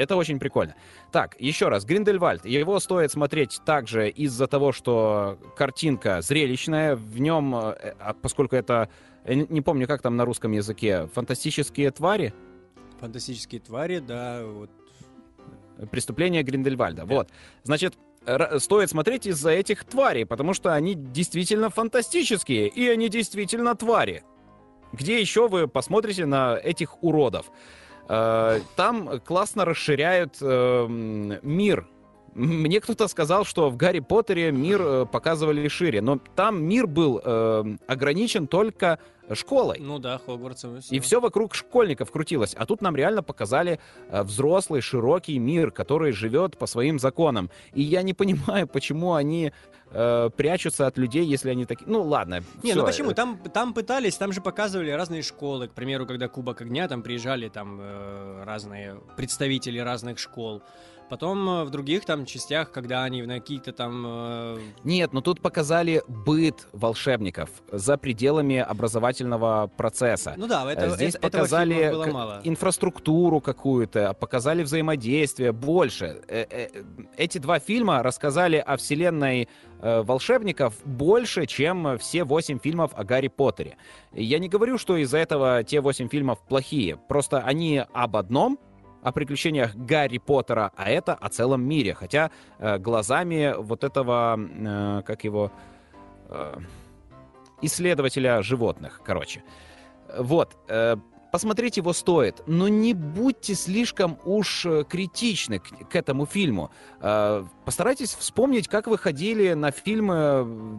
[0.00, 0.74] это очень прикольно.
[1.12, 2.46] Так, еще раз, Гриндельвальд.
[2.46, 6.96] Его стоит смотреть также из-за того, что картинка зрелищная.
[6.96, 8.88] В нем, э, а поскольку это,
[9.26, 12.32] я не помню, как там на русском языке, фантастические твари?
[13.00, 14.70] Фантастические твари, да, вот.
[15.90, 17.04] Преступление Гриндельвальда.
[17.04, 17.14] Да.
[17.14, 17.28] Вот.
[17.62, 17.94] Значит,
[18.58, 24.24] стоит смотреть из-за этих тварей, потому что они действительно фантастические, и они действительно твари.
[24.92, 27.50] Где еще вы посмотрите на этих уродов?
[28.12, 31.86] Э, там классно расширяют э, мир.
[32.34, 37.20] Мне кто-то сказал, что в Гарри Поттере мир э, показывали шире, но там мир был
[37.86, 38.98] ограничен только
[39.34, 39.78] школой.
[39.80, 40.96] Ну да, Хогвартсом и все.
[40.96, 42.54] И все вокруг школьников крутилось.
[42.56, 43.78] А тут нам реально показали
[44.08, 47.50] э, взрослый, широкий мир, который живет по своим законам.
[47.72, 49.52] И я не понимаю, почему они
[49.90, 51.86] э, прячутся от людей, если они такие...
[51.88, 52.42] Ну ладно.
[52.62, 52.80] Не, все.
[52.80, 53.12] ну почему?
[53.12, 55.68] Там, там пытались, там же показывали разные школы.
[55.68, 60.62] К примеру, когда Кубок Огня, там приезжали там э, разные представители разных школ.
[61.10, 64.04] Потом э, в других там частях, когда они на какие-то там...
[64.06, 64.58] Э...
[64.84, 70.34] Нет, но тут показали быт волшебников за пределами повествовательного процесса.
[70.36, 72.40] Ну да, это, Здесь это, показали этого было мало.
[72.44, 76.22] инфраструктуру какую-то, показали взаимодействие больше.
[76.28, 76.68] Э, э,
[77.16, 79.48] Эти два фильма рассказали о вселенной
[79.80, 83.76] э, волшебников больше, чем все восемь фильмов о Гарри Поттере.
[84.12, 88.58] Я не говорю, что из-за этого те восемь фильмов плохие, просто они об одном,
[89.02, 91.94] о приключениях Гарри Поттера, а это о целом мире.
[91.94, 95.50] Хотя э, глазами вот этого, э, как его,
[96.28, 96.58] э,
[97.62, 99.42] исследователя животных, короче.
[100.18, 100.96] Вот, э,
[101.30, 106.70] посмотреть его стоит, но не будьте слишком уж э, критичны к, к этому фильму.
[107.00, 110.14] Э, постарайтесь вспомнить, как вы ходили на фильмы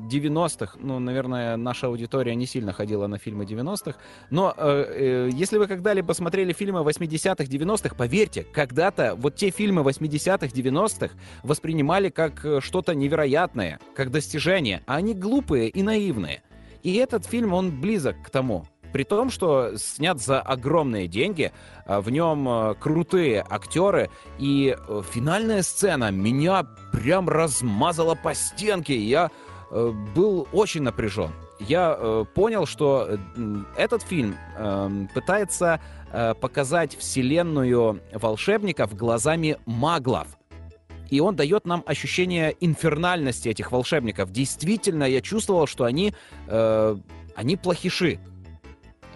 [0.10, 0.78] 90-х.
[0.80, 3.98] Ну, наверное, наша аудитория не сильно ходила на фильмы 90-х.
[4.30, 9.82] Но э, э, если вы когда-либо смотрели фильмы 80-х, 90-х, поверьте, когда-то вот те фильмы
[9.82, 16.44] 80-х, 90-х воспринимали как э, что-то невероятное, как достижение, а они глупые и наивные.
[16.84, 18.66] И этот фильм, он близок к тому.
[18.92, 21.52] При том, что снят за огромные деньги,
[21.86, 28.98] а, в нем э, крутые актеры, и э, финальная сцена меня прям размазала по стенке.
[28.98, 29.32] Я
[29.70, 31.32] э, был очень напряжен.
[31.60, 33.18] Я э, понял, что
[33.78, 34.36] этот фильм
[35.14, 35.80] пытается
[36.42, 40.28] показать вселенную волшебников глазами маглов.
[41.12, 44.32] И он дает нам ощущение инфернальности этих волшебников.
[44.32, 46.14] Действительно, я чувствовал, что они,
[46.48, 46.96] э,
[47.36, 48.20] они плохиши.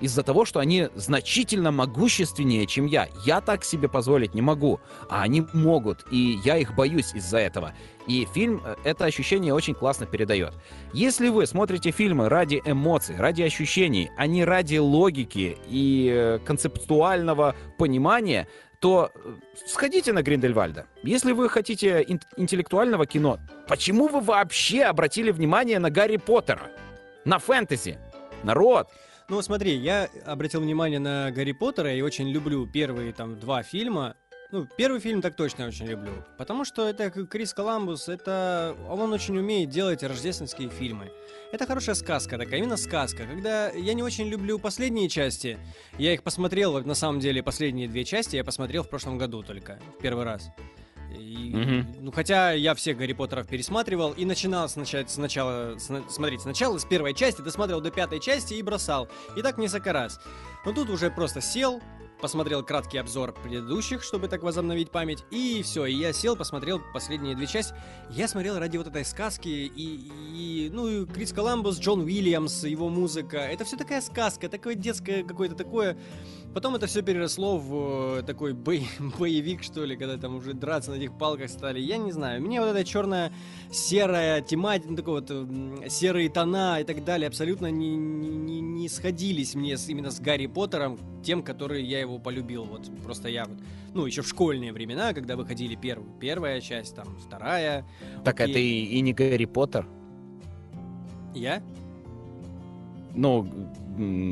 [0.02, 3.08] Из-за того, что они значительно могущественнее, чем я.
[3.26, 4.80] Я так себе позволить не могу,
[5.10, 7.74] а они могут, и я их боюсь из-за этого.
[8.08, 10.54] И фильм э, это ощущение очень классно передает.
[10.94, 17.56] Если вы смотрите фильмы ради эмоций, ради ощущений, а не ради логики и э, концептуального
[17.78, 18.48] понимания,
[18.80, 19.34] то э,
[19.66, 20.86] сходите на Гриндельвальда.
[21.04, 26.70] Если вы хотите ин- интеллектуального кино, почему вы вообще обратили внимание на Гарри Поттера?
[27.24, 27.98] На фэнтези?
[28.44, 28.90] Народ!
[29.28, 34.16] Ну, смотри, я обратил внимание на Гарри Поттера и очень люблю первые там два фильма.
[34.52, 36.12] Ну, первый фильм так точно очень люблю.
[36.38, 38.76] Потому что это Крис Коламбус, это...
[38.88, 41.12] Он очень умеет делать рождественские фильмы.
[41.52, 43.26] Это хорошая сказка такая, именно сказка.
[43.26, 45.58] Когда я не очень люблю последние части,
[45.98, 49.80] я их посмотрел, на самом деле последние две части я посмотрел в прошлом году только,
[49.98, 50.50] в первый раз.
[51.18, 51.96] И, Мгм.
[52.02, 56.86] Ну, хотя я всех Гарри Поттеров пересматривал и начинал сначала, сначала сна- смотреть сначала с
[56.86, 59.08] первой части, досмотрел до пятой части и бросал.
[59.38, 60.20] И так несколько раз.
[60.66, 61.82] Но тут уже просто сел,
[62.22, 67.36] посмотрел краткий обзор предыдущих, чтобы так возобновить память, и все, и я сел, посмотрел последние
[67.36, 67.74] две части.
[68.10, 72.90] Я смотрел ради вот этой сказки, и, и, ну, и Крис Коламбус, Джон Уильямс, его
[72.90, 75.98] музыка, это все такая сказка, такое детское какое-то такое...
[76.56, 78.88] Потом это все переросло в э, такой бой-
[79.20, 81.82] боевик, что ли, когда там уже драться на этих палках стали.
[81.82, 83.34] Я не знаю, мне вот эта черная
[83.72, 89.54] серая тематика, ну, такой вот серые тона и так далее абсолютно не, не, не- сходились
[89.54, 92.64] мне с- именно с Гарри Поттером, тем, который я его полюбил.
[92.64, 93.58] Вот просто я вот,
[93.94, 97.86] ну, еще в школьные времена, когда выходили первую, первая часть, там, вторая.
[98.24, 98.52] Так Окей.
[98.52, 99.86] это и, и не Гарри Поттер.
[101.34, 101.62] Я?
[103.14, 103.46] Ну,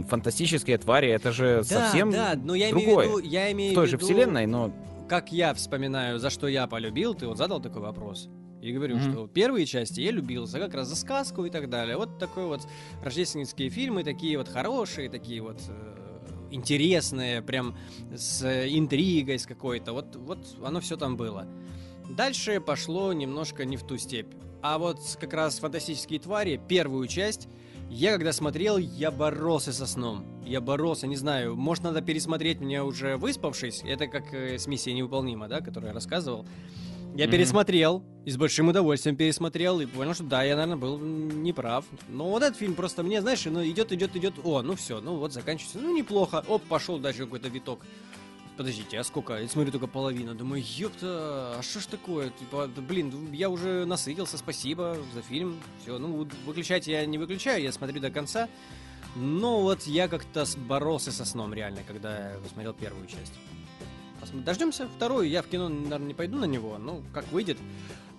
[0.09, 3.07] фантастические твари, это же совсем да, но я имею другое.
[3.07, 4.74] в виду, я имею в той в же вселенной, но
[5.07, 8.30] как я вспоминаю, за что я полюбил, ты вот задал такой вопрос.
[8.61, 9.11] И говорю, Мгм.
[9.11, 11.97] что первые части я любил за как раз за сказку и так далее.
[11.97, 12.61] Вот такой вот
[13.03, 16.03] рождественские фильмы, такие вот хорошие, такие вот э,
[16.51, 17.76] интересные, прям
[18.16, 19.91] с интригой с какой-то.
[19.91, 21.45] Вот, вот оно все там было.
[22.09, 24.34] Дальше пошло немножко не в ту степь.
[24.61, 27.49] А вот как раз «Фантастические твари», первую часть,
[27.93, 30.25] я когда смотрел, я боролся со сном.
[30.43, 33.81] Я боролся, не знаю, может надо пересмотреть мне уже выспавшись.
[33.85, 36.45] Это как э, с «Миссией невыполнима», да, которую я рассказывал.
[37.15, 37.31] Я Мгм.
[37.33, 41.85] пересмотрел, и с большим удовольствием пересмотрел, и понял, что да, я, наверное, был неправ.
[42.09, 45.17] Но вот этот фильм просто мне, знаешь, ну идет, идет, идет, о, ну все, ну
[45.17, 47.85] вот заканчивается, ну неплохо, оп, пошел дальше какой-то виток.
[48.56, 49.34] Подождите, а сколько?
[49.39, 50.36] Я смотрю только половина.
[50.36, 52.30] Думаю, ёпта, а что ж такое?
[52.30, 55.60] Типа, блин, я уже насытился, спасибо за фильм.
[55.82, 58.47] Все, ну, выключать я не выключаю, я смотрю до конца.
[59.16, 63.34] Но вот я как-то боролся со сном реально, когда я посмотрел первую часть.
[64.34, 65.30] Дождемся вторую.
[65.30, 66.78] Я в кино, наверное, не пойду на него.
[66.78, 67.58] Ну, как выйдет.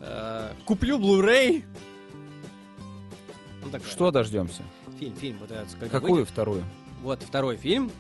[0.01, 1.65] Э, Куплю Blu-ray.
[3.65, 4.63] Ну, что дождемся?
[4.99, 5.39] Фильм, фильм.
[5.39, 5.51] Вот
[5.91, 6.29] Какую выйдет.
[6.29, 6.65] вторую?
[7.03, 7.91] Вот второй фильм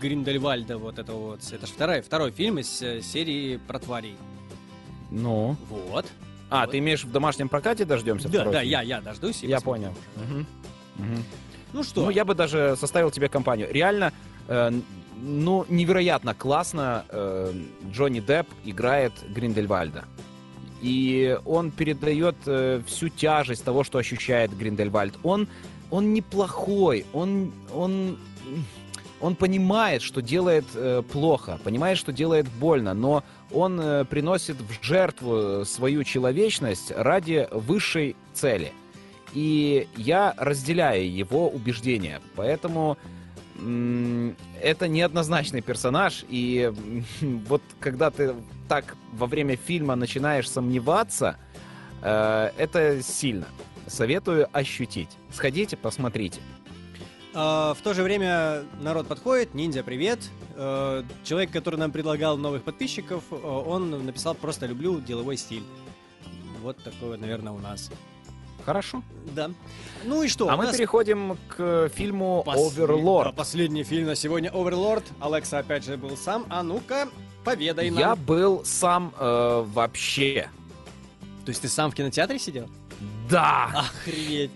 [0.00, 1.40] Гриндельвальда, вот это вот.
[1.52, 4.16] Это же второй, второй фильм из э, серии про тварей.
[5.10, 5.56] Ну.
[5.68, 6.06] Вот.
[6.48, 6.72] А, Вот.
[6.72, 8.28] ты имеешь в домашнем прокате дождемся?
[8.28, 8.70] Да, да, фильм?
[8.72, 9.42] я, я дождусь.
[9.42, 9.94] и Я понял.
[10.16, 10.46] Мгм.
[10.96, 11.24] Мгм.
[11.72, 12.02] Ну что?
[12.04, 13.68] Ну, я бы даже составил тебе компанию.
[13.70, 14.12] Реально,
[14.48, 14.70] э,
[15.22, 17.52] ну, невероятно классно э,
[17.90, 20.04] Джонни Депп играет Гриндельвальда.
[20.82, 25.14] И он передает э, всю тяжесть того, что ощущает Гриндельвальд.
[25.22, 25.46] Он
[25.90, 28.16] он неплохой, он, он,
[29.20, 34.84] он понимает, что делает э, плохо, понимает, что делает больно, но он э, приносит в
[34.84, 38.72] жертву свою человечность ради высшей цели.
[39.32, 42.98] И я разделяю его убеждения, поэтому
[44.62, 46.72] это неоднозначный персонаж, и
[47.20, 48.34] вот когда ты
[48.68, 51.36] так во время фильма начинаешь сомневаться,
[52.02, 53.46] э, это сильно.
[53.86, 55.10] Советую ощутить.
[55.32, 56.40] Сходите, посмотрите.
[57.34, 60.18] А, в то же время народ подходит, ниндзя, привет.
[60.56, 65.62] А, человек, который нам предлагал новых подписчиков, э, он написал просто люблю деловой стиль.
[66.62, 67.90] Вот такое, наверное, у нас.
[68.64, 69.02] Хорошо.
[69.34, 69.50] Да.
[70.04, 70.48] Ну и что?
[70.48, 70.76] А мы нас...
[70.76, 72.42] переходим к фильму.
[72.44, 73.34] Послед...
[73.34, 75.04] Последний фильм на сегодня Оверлорд.
[75.20, 76.44] Алекса опять же был сам.
[76.50, 77.08] А ну-ка,
[77.44, 77.98] поведай нам.
[77.98, 80.50] Я был сам э, вообще.
[81.44, 82.68] То есть ты сам в кинотеатре сидел?
[83.30, 83.70] Да!
[83.74, 84.50] Охренеть!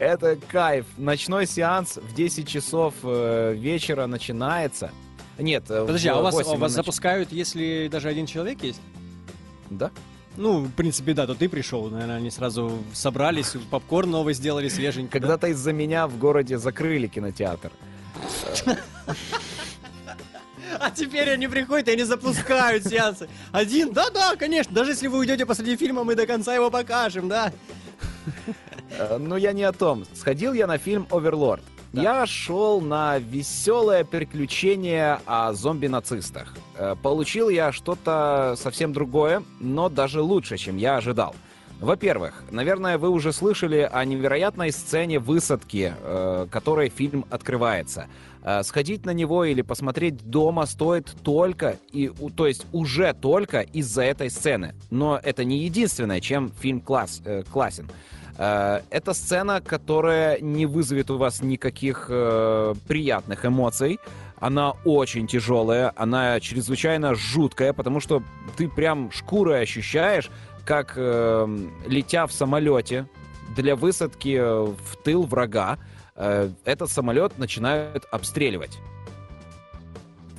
[0.00, 0.86] Это кайф.
[0.96, 4.92] Ночной сеанс в 10 часов э, вечера начинается.
[5.38, 6.70] Нет, э, Подожди, а у вас, у вас нач...
[6.70, 8.80] запускают, если даже один человек есть?
[9.68, 9.90] Да.
[10.38, 15.10] Ну, в принципе, да, то ты пришел, наверное, они сразу собрались, попкорн новый сделали свеженький.
[15.10, 15.48] Когда-то да?
[15.48, 17.70] из-за меня в городе закрыли кинотеатр.
[20.78, 23.28] А теперь они приходят и они запускают сеансы.
[23.52, 27.52] Один, да-да, конечно, даже если вы уйдете посреди фильма, мы до конца его покажем, да.
[28.90, 30.04] Э, ну, я не о том.
[30.14, 31.62] Сходил я на фильм «Оверлорд».
[31.92, 32.02] Да.
[32.02, 36.54] Я шел на веселое приключение о зомби-нацистах.
[36.76, 41.34] Э, получил я что-то совсем другое, но даже лучше, чем я ожидал.
[41.80, 48.06] Во-первых, наверное, вы уже слышали о невероятной сцене высадки, э, которой фильм открывается.
[48.42, 54.02] Э, сходить на него или посмотреть дома стоит только, и, то есть уже только из-за
[54.02, 54.74] этой сцены.
[54.90, 57.88] Но это не единственное, чем фильм класс, э, классен.
[58.40, 64.00] Это сцена, которая не вызовет у вас никаких э, приятных эмоций.
[64.38, 68.22] Она очень тяжелая, она чрезвычайно жуткая, потому что
[68.56, 70.30] ты прям шкурой ощущаешь,
[70.64, 73.06] как э, летя в самолете
[73.54, 75.78] для высадки в тыл врага,
[76.14, 78.78] э, этот самолет начинают обстреливать.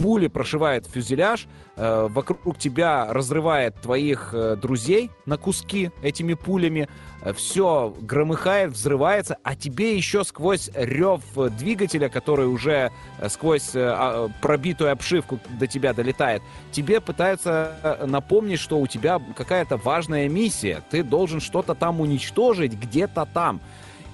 [0.02, 6.90] Пули прошивают фюзеляж, э, вокруг тебя разрывает твоих э, друзей на куски этими пулями,
[7.22, 11.22] э, все громыхает, взрывается, а тебе еще сквозь рев
[11.58, 12.92] двигателя, который уже
[13.30, 16.42] сквозь а, пробитую обшивку до тебя долетает,
[16.72, 23.28] тебе пытаются напомнить, что у тебя какая-то важная миссия, ты должен что-то там уничтожить где-то
[23.32, 23.62] там.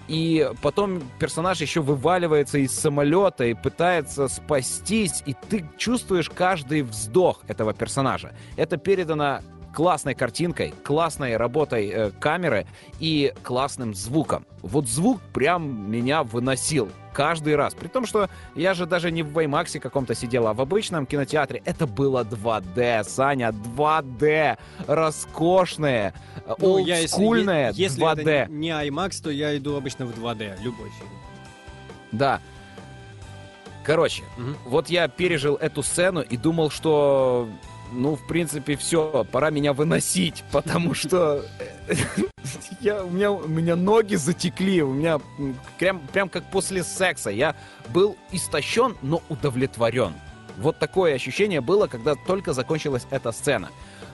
[0.08, 7.42] И потом персонаж еще вываливается из самолета и пытается спастись, и ты чувствуешь каждый вздох
[7.48, 8.34] этого персонажа.
[8.56, 9.42] Это передано
[9.78, 12.66] классной картинкой, классной работой э, камеры
[13.00, 14.44] и классным звуком.
[14.64, 17.76] Вот звук прям меня выносил каждый раз.
[17.76, 21.62] При том, что я же даже не в IMAX каком-то сидел, а в обычном кинотеатре.
[21.64, 24.58] Это было 2D, Саня, 2D,
[24.88, 26.16] роскошное,
[26.58, 28.32] ну, олдскульное если, если 2D.
[28.32, 31.10] это не IMAX, то я иду обычно в 2D, любой фильм.
[32.14, 32.42] Да.
[33.84, 34.56] Короче, угу.
[34.66, 37.48] вот я пережил эту сцену и думал, что
[37.92, 41.46] ну, в принципе, все, пора меня выносить, потому что
[42.82, 45.20] я, у, меня, у меня ноги затекли, у меня
[45.80, 47.30] прям, прям как после секса.
[47.30, 47.56] Я
[47.90, 50.14] был истощен, но удовлетворен.
[50.58, 53.70] Вот такое ощущение было, когда только закончилась эта сцена.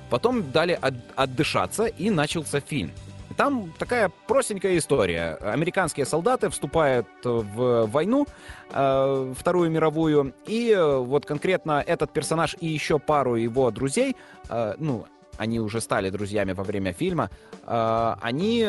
[0.10, 2.92] Потом дали от, отдышаться, и начался фильм.
[3.38, 5.38] Там такая простенькая история.
[5.42, 8.28] Американские солдаты вступают в войну,
[8.72, 14.16] э, Вторую мировую, и э, вот конкретно этот персонаж и еще пару его друзей,
[14.50, 15.06] э, ну,
[15.38, 17.32] они уже стали друзьями во время фильма,
[17.66, 18.68] они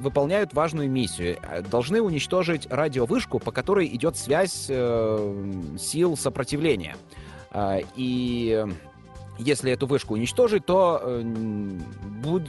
[0.00, 1.36] выполняют важную миссию.
[1.70, 4.70] Должны уничтожить радиовышку, по которой идет связь
[5.78, 6.96] сил сопротивления.
[7.94, 8.66] И
[9.42, 12.42] если эту вышку уничтожить, то э, буд,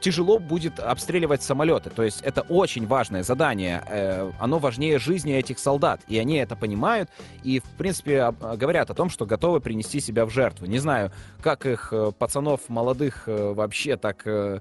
[0.00, 1.90] тяжело будет обстреливать самолеты.
[1.90, 3.82] То есть это очень важное задание.
[3.88, 6.00] Э, оно важнее жизни этих солдат.
[6.08, 7.10] И они это понимают
[7.42, 10.66] и, в принципе, говорят о том, что готовы принести себя в жертву.
[10.66, 14.26] Не знаю, как их э, пацанов молодых э, вообще так...
[14.26, 14.60] Э,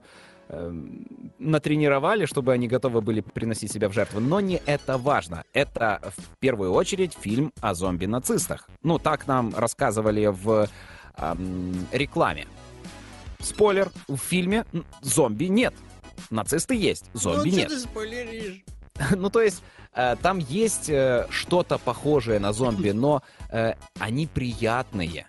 [0.49, 0.73] э,
[1.39, 4.19] натренировали, чтобы они готовы были приносить себя в жертву.
[4.19, 5.43] Но не это важно.
[5.53, 8.67] Это в первую очередь фильм о зомби-нацистах.
[8.83, 10.67] Ну, так нам рассказывали в
[11.17, 12.47] эм, рекламе.
[13.39, 14.65] Спойлер, в фильме
[15.01, 15.73] зомби нет.
[16.29, 17.69] Нацисты есть, зомби ну, нет.
[17.69, 18.63] Ты спойлеришь?
[19.15, 25.27] ну, то есть, э, там есть э, что-то похожее на зомби, но э, они приятные.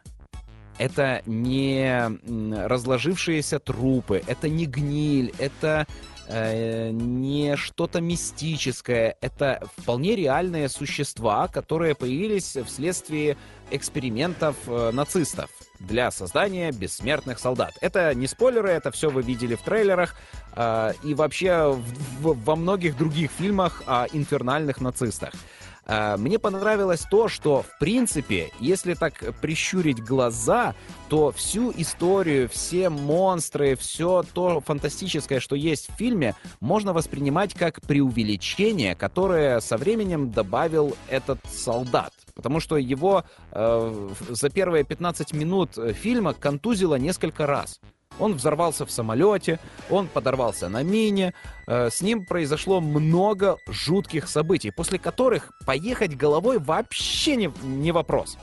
[0.78, 2.18] это не
[2.66, 5.86] разложившиеся трупы, это не гниль, это
[6.28, 13.36] э, не что-то мистическое, это вполне реальные существа, которые появились вследствие
[13.70, 15.50] экспериментов э, нацистов
[15.80, 17.74] для создания бессмертных солдат.
[17.80, 20.16] Это не спойлеры, это все вы видели в трейлерах
[20.56, 25.32] э, и вообще в, в, во многих других фильмах о инфернальных нацистах.
[25.86, 30.74] Э, мне понравилось то, что, в принципе, если так прищурить глаза,
[31.08, 37.80] то всю историю, все монстры, все то фантастическое, что есть в фильме, можно воспринимать как
[37.82, 42.12] преувеличение, которое со временем добавил этот солдат.
[42.34, 47.80] Потому что его э, за первые 15 минут фильма контузило несколько раз.
[48.18, 49.58] Он взорвался в самолете,
[49.90, 51.34] он подорвался на мине.
[51.66, 58.38] Э, с ним произошло много жутких событий, после которых поехать головой вообще не, не вопрос.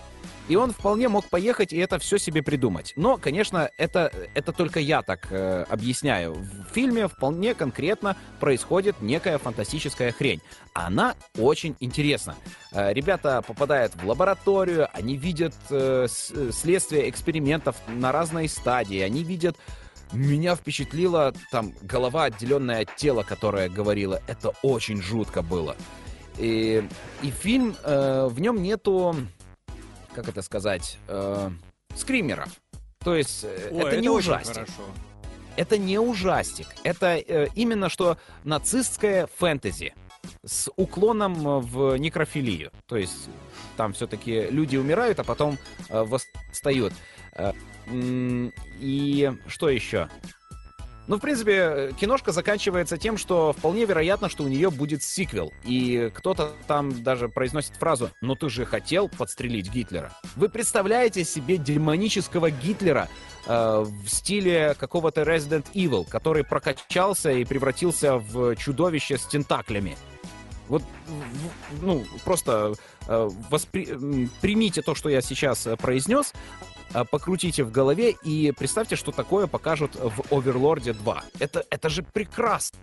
[0.51, 2.91] И он вполне мог поехать и это все себе придумать.
[2.97, 6.33] Но, конечно, это, это только я так э, объясняю.
[6.33, 10.41] В фильме вполне конкретно происходит некая фантастическая хрень.
[10.73, 12.35] Она очень интересна.
[12.73, 19.55] Э, ребята попадают в лабораторию, они видят э, следствие экспериментов на разной стадии, они видят
[20.11, 24.21] меня впечатлила там голова, отделенная от тела, которая говорила.
[24.27, 25.77] Это очень жутко было.
[26.37, 26.83] И,
[27.21, 29.15] и фильм, э, в нем нету
[30.13, 31.49] как это сказать, э,
[31.95, 32.49] скримеров.
[32.99, 34.53] То есть э, Ой, это, это не ужастик.
[34.53, 34.83] Хорошо.
[35.55, 36.67] Это не ужастик.
[36.83, 39.93] Это э, именно что нацистское фэнтези
[40.45, 42.71] с уклоном в некрофилию.
[42.85, 43.29] То есть
[43.77, 45.57] там все-таки люди умирают, а потом
[45.89, 46.93] э, восстают.
[47.33, 47.53] Э,
[47.89, 50.09] и что еще?
[51.07, 55.51] Ну, в принципе, киношка заканчивается тем, что вполне вероятно, что у нее будет сиквел.
[55.63, 60.13] И кто-то там даже произносит фразу «Но ты же хотел подстрелить Гитлера».
[60.35, 63.09] Вы представляете себе демонического Гитлера
[63.47, 69.97] э, в стиле какого-то Resident Evil, который прокачался и превратился в чудовище с тентаклями?
[70.71, 70.83] Вот,
[71.81, 72.75] ну, просто
[73.07, 74.29] э, воспри...
[74.39, 76.31] примите то, что я сейчас э, произнес,
[77.09, 81.23] покрутите в голове и представьте, что такое покажут в Оверлорде 2.
[81.39, 82.79] Это, это же прекрасно.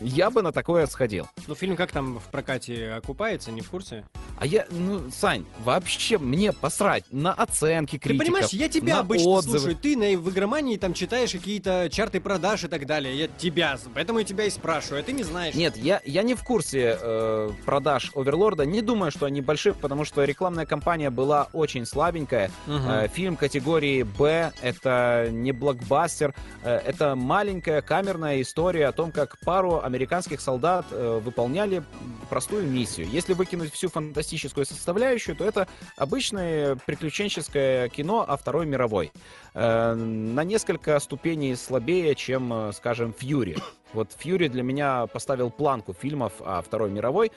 [0.00, 1.28] Я бы на такое сходил.
[1.46, 4.04] Ну, фильм как там в прокате окупается, не в курсе?
[4.38, 9.28] А я, ну, Сань, вообще мне посрать на оценки критиков, Ты понимаешь, я тебя обычно
[9.28, 9.58] отзывы.
[9.58, 9.76] слушаю.
[9.76, 13.14] Ты на, в игромании там читаешь какие-то чарты продаж и так далее.
[13.14, 15.54] Я тебя, поэтому я тебя и спрашиваю, а ты не знаешь.
[15.54, 18.64] Нет, я, я не в курсе э, продаж Оверлорда.
[18.64, 22.50] Не думаю, что они большие, потому что рекламная кампания была очень слабенькая.
[22.66, 22.74] Угу.
[22.74, 29.40] Э, фильм категории Б, это не блокбастер, э, это маленькая камерная история о том, как
[29.40, 31.82] пару американских солдат э, выполняли
[32.28, 33.08] простую миссию.
[33.08, 39.10] Если выкинуть всю фантастическую составляющую, то это обычное приключенческое кино о Второй мировой.
[39.54, 43.56] Э, на несколько ступеней слабее, чем, скажем, «Фьюри».
[43.94, 47.32] Вот «Фьюри» для меня поставил планку фильмов о Второй мировой.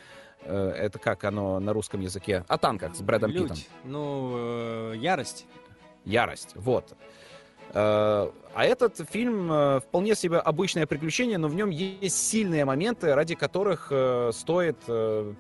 [0.45, 2.43] Это как оно на русском языке?
[2.49, 3.43] О танках с Брэдом Людь.
[3.43, 3.57] Питтом.
[3.86, 5.45] Ну, э, ярость.
[6.06, 6.95] Ярость, вот.
[7.74, 13.16] Э, а этот фильм э, вполне себе обычное приключение, но в нем есть сильные моменты,
[13.16, 14.78] ради которых э, стоит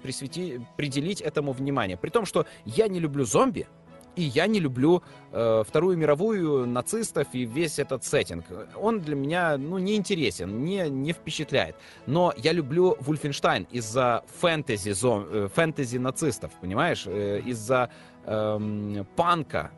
[0.01, 1.95] присветить, приделить этому внимание.
[1.95, 3.67] При том, что я не люблю зомби,
[4.15, 5.01] и я не люблю
[5.31, 8.45] э, Вторую мировую, нацистов и весь этот сеттинг.
[8.79, 11.75] Он для меня, ну, не интересен, не, не впечатляет.
[12.05, 17.07] Но я люблю Вульфенштайн из-за фэнтези, зом, фэнтези нацистов, понимаешь?
[17.07, 17.89] Из-за
[18.25, 19.71] э, панка,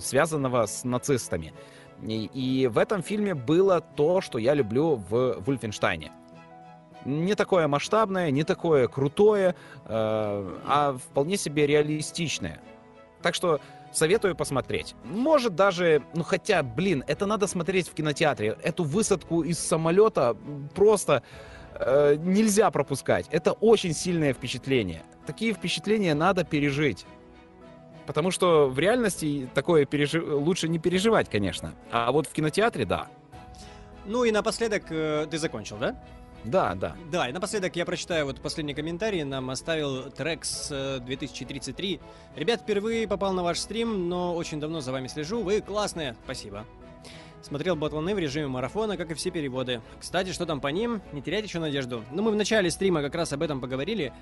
[0.00, 1.52] связанного с нацистами.
[2.02, 6.12] И, и в этом фильме было то, что я люблю в Вульфенштайне.
[7.04, 9.54] Не такое масштабное, не такое крутое,
[9.84, 12.60] э, а вполне себе реалистичное.
[13.22, 13.60] Так что
[13.92, 14.94] советую посмотреть.
[15.04, 18.58] Может даже, ну хотя, блин, это надо смотреть в кинотеатре.
[18.62, 20.36] Эту высадку из самолета
[20.74, 21.22] просто
[21.74, 23.26] э, нельзя пропускать.
[23.30, 25.02] Это очень сильное впечатление.
[25.26, 27.06] Такие впечатления надо пережить.
[28.08, 30.18] Потому что в реальности такое пережи...
[30.18, 31.74] лучше не переживать, конечно.
[31.90, 33.08] А вот в кинотеатре, да.
[34.06, 36.02] Ну и напоследок, э, ты закончил, да?
[36.42, 36.96] Да, да.
[37.12, 39.24] Да, и напоследок я прочитаю вот последний комментарий.
[39.24, 42.00] Нам оставил Трекс 2033.
[42.34, 45.42] Ребят, впервые попал на ваш стрим, но очень давно за вами слежу.
[45.42, 46.16] Вы классные.
[46.24, 46.64] Спасибо.
[47.42, 49.82] Смотрел Батланы в режиме марафона, как и все переводы.
[50.00, 51.02] Кстати, что там по ним?
[51.12, 52.02] Не теряйте еще надежду.
[52.10, 54.14] Ну, мы в начале стрима как раз об этом поговорили.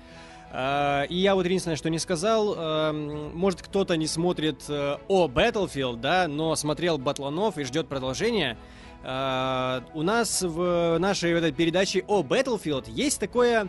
[0.51, 5.27] А, и я вот единственное, что не сказал, а, может кто-то не смотрит э, о
[5.27, 8.57] Battlefield, да, но смотрел Батланов и ждет продолжения.
[9.03, 13.67] А, у нас в нашей этой передаче о Battlefield есть такое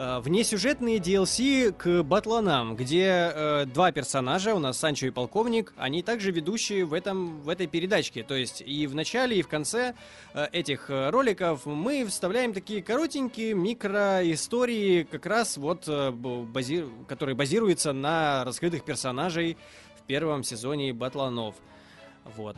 [0.00, 6.30] внесюжетные DLC к Батланам, где э, два персонажа, у нас Санчо и Полковник, они также
[6.30, 8.22] ведущие в, этом, в этой передачке.
[8.22, 9.94] То есть и в начале, и в конце
[10.32, 16.86] э, этих э, роликов мы вставляем такие коротенькие микроистории, как раз вот, э, бази...
[17.06, 19.58] которые базируются на раскрытых персонажей
[19.98, 21.56] в первом сезоне Батланов.
[22.36, 22.56] Вот.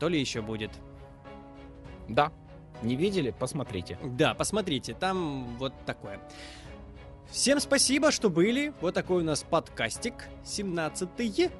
[0.00, 0.72] То ли еще будет.
[2.08, 2.32] Да.
[2.82, 3.32] Не видели?
[3.38, 3.96] Посмотрите.
[4.02, 6.18] Да, посмотрите, там вот такое.
[7.30, 8.72] Всем спасибо, что были.
[8.80, 11.52] Вот такой у нас подкастик 17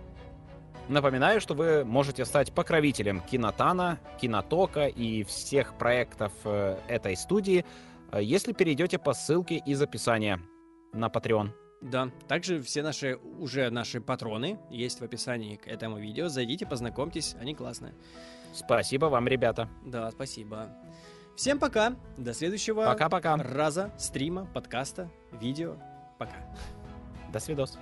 [0.89, 7.65] Напоминаю, что вы можете стать покровителем Кинотана, Кинотока и всех проектов э, этой студии,
[8.11, 10.41] э, если перейдете по ссылке из описания
[10.93, 11.51] на Patreon.
[11.81, 16.29] Да, также все наши, уже наши патроны есть в описании к этому видео.
[16.29, 17.95] Зайдите, познакомьтесь, они классные.
[18.53, 19.69] Спасибо вам, ребята.
[19.87, 20.69] Да, спасибо.
[21.37, 21.95] Всем пока.
[22.19, 23.37] До следующего Пока-пока.
[23.37, 25.77] раза, стрима, подкаста, видео.
[26.19, 26.37] Пока.
[27.33, 27.79] До свидос.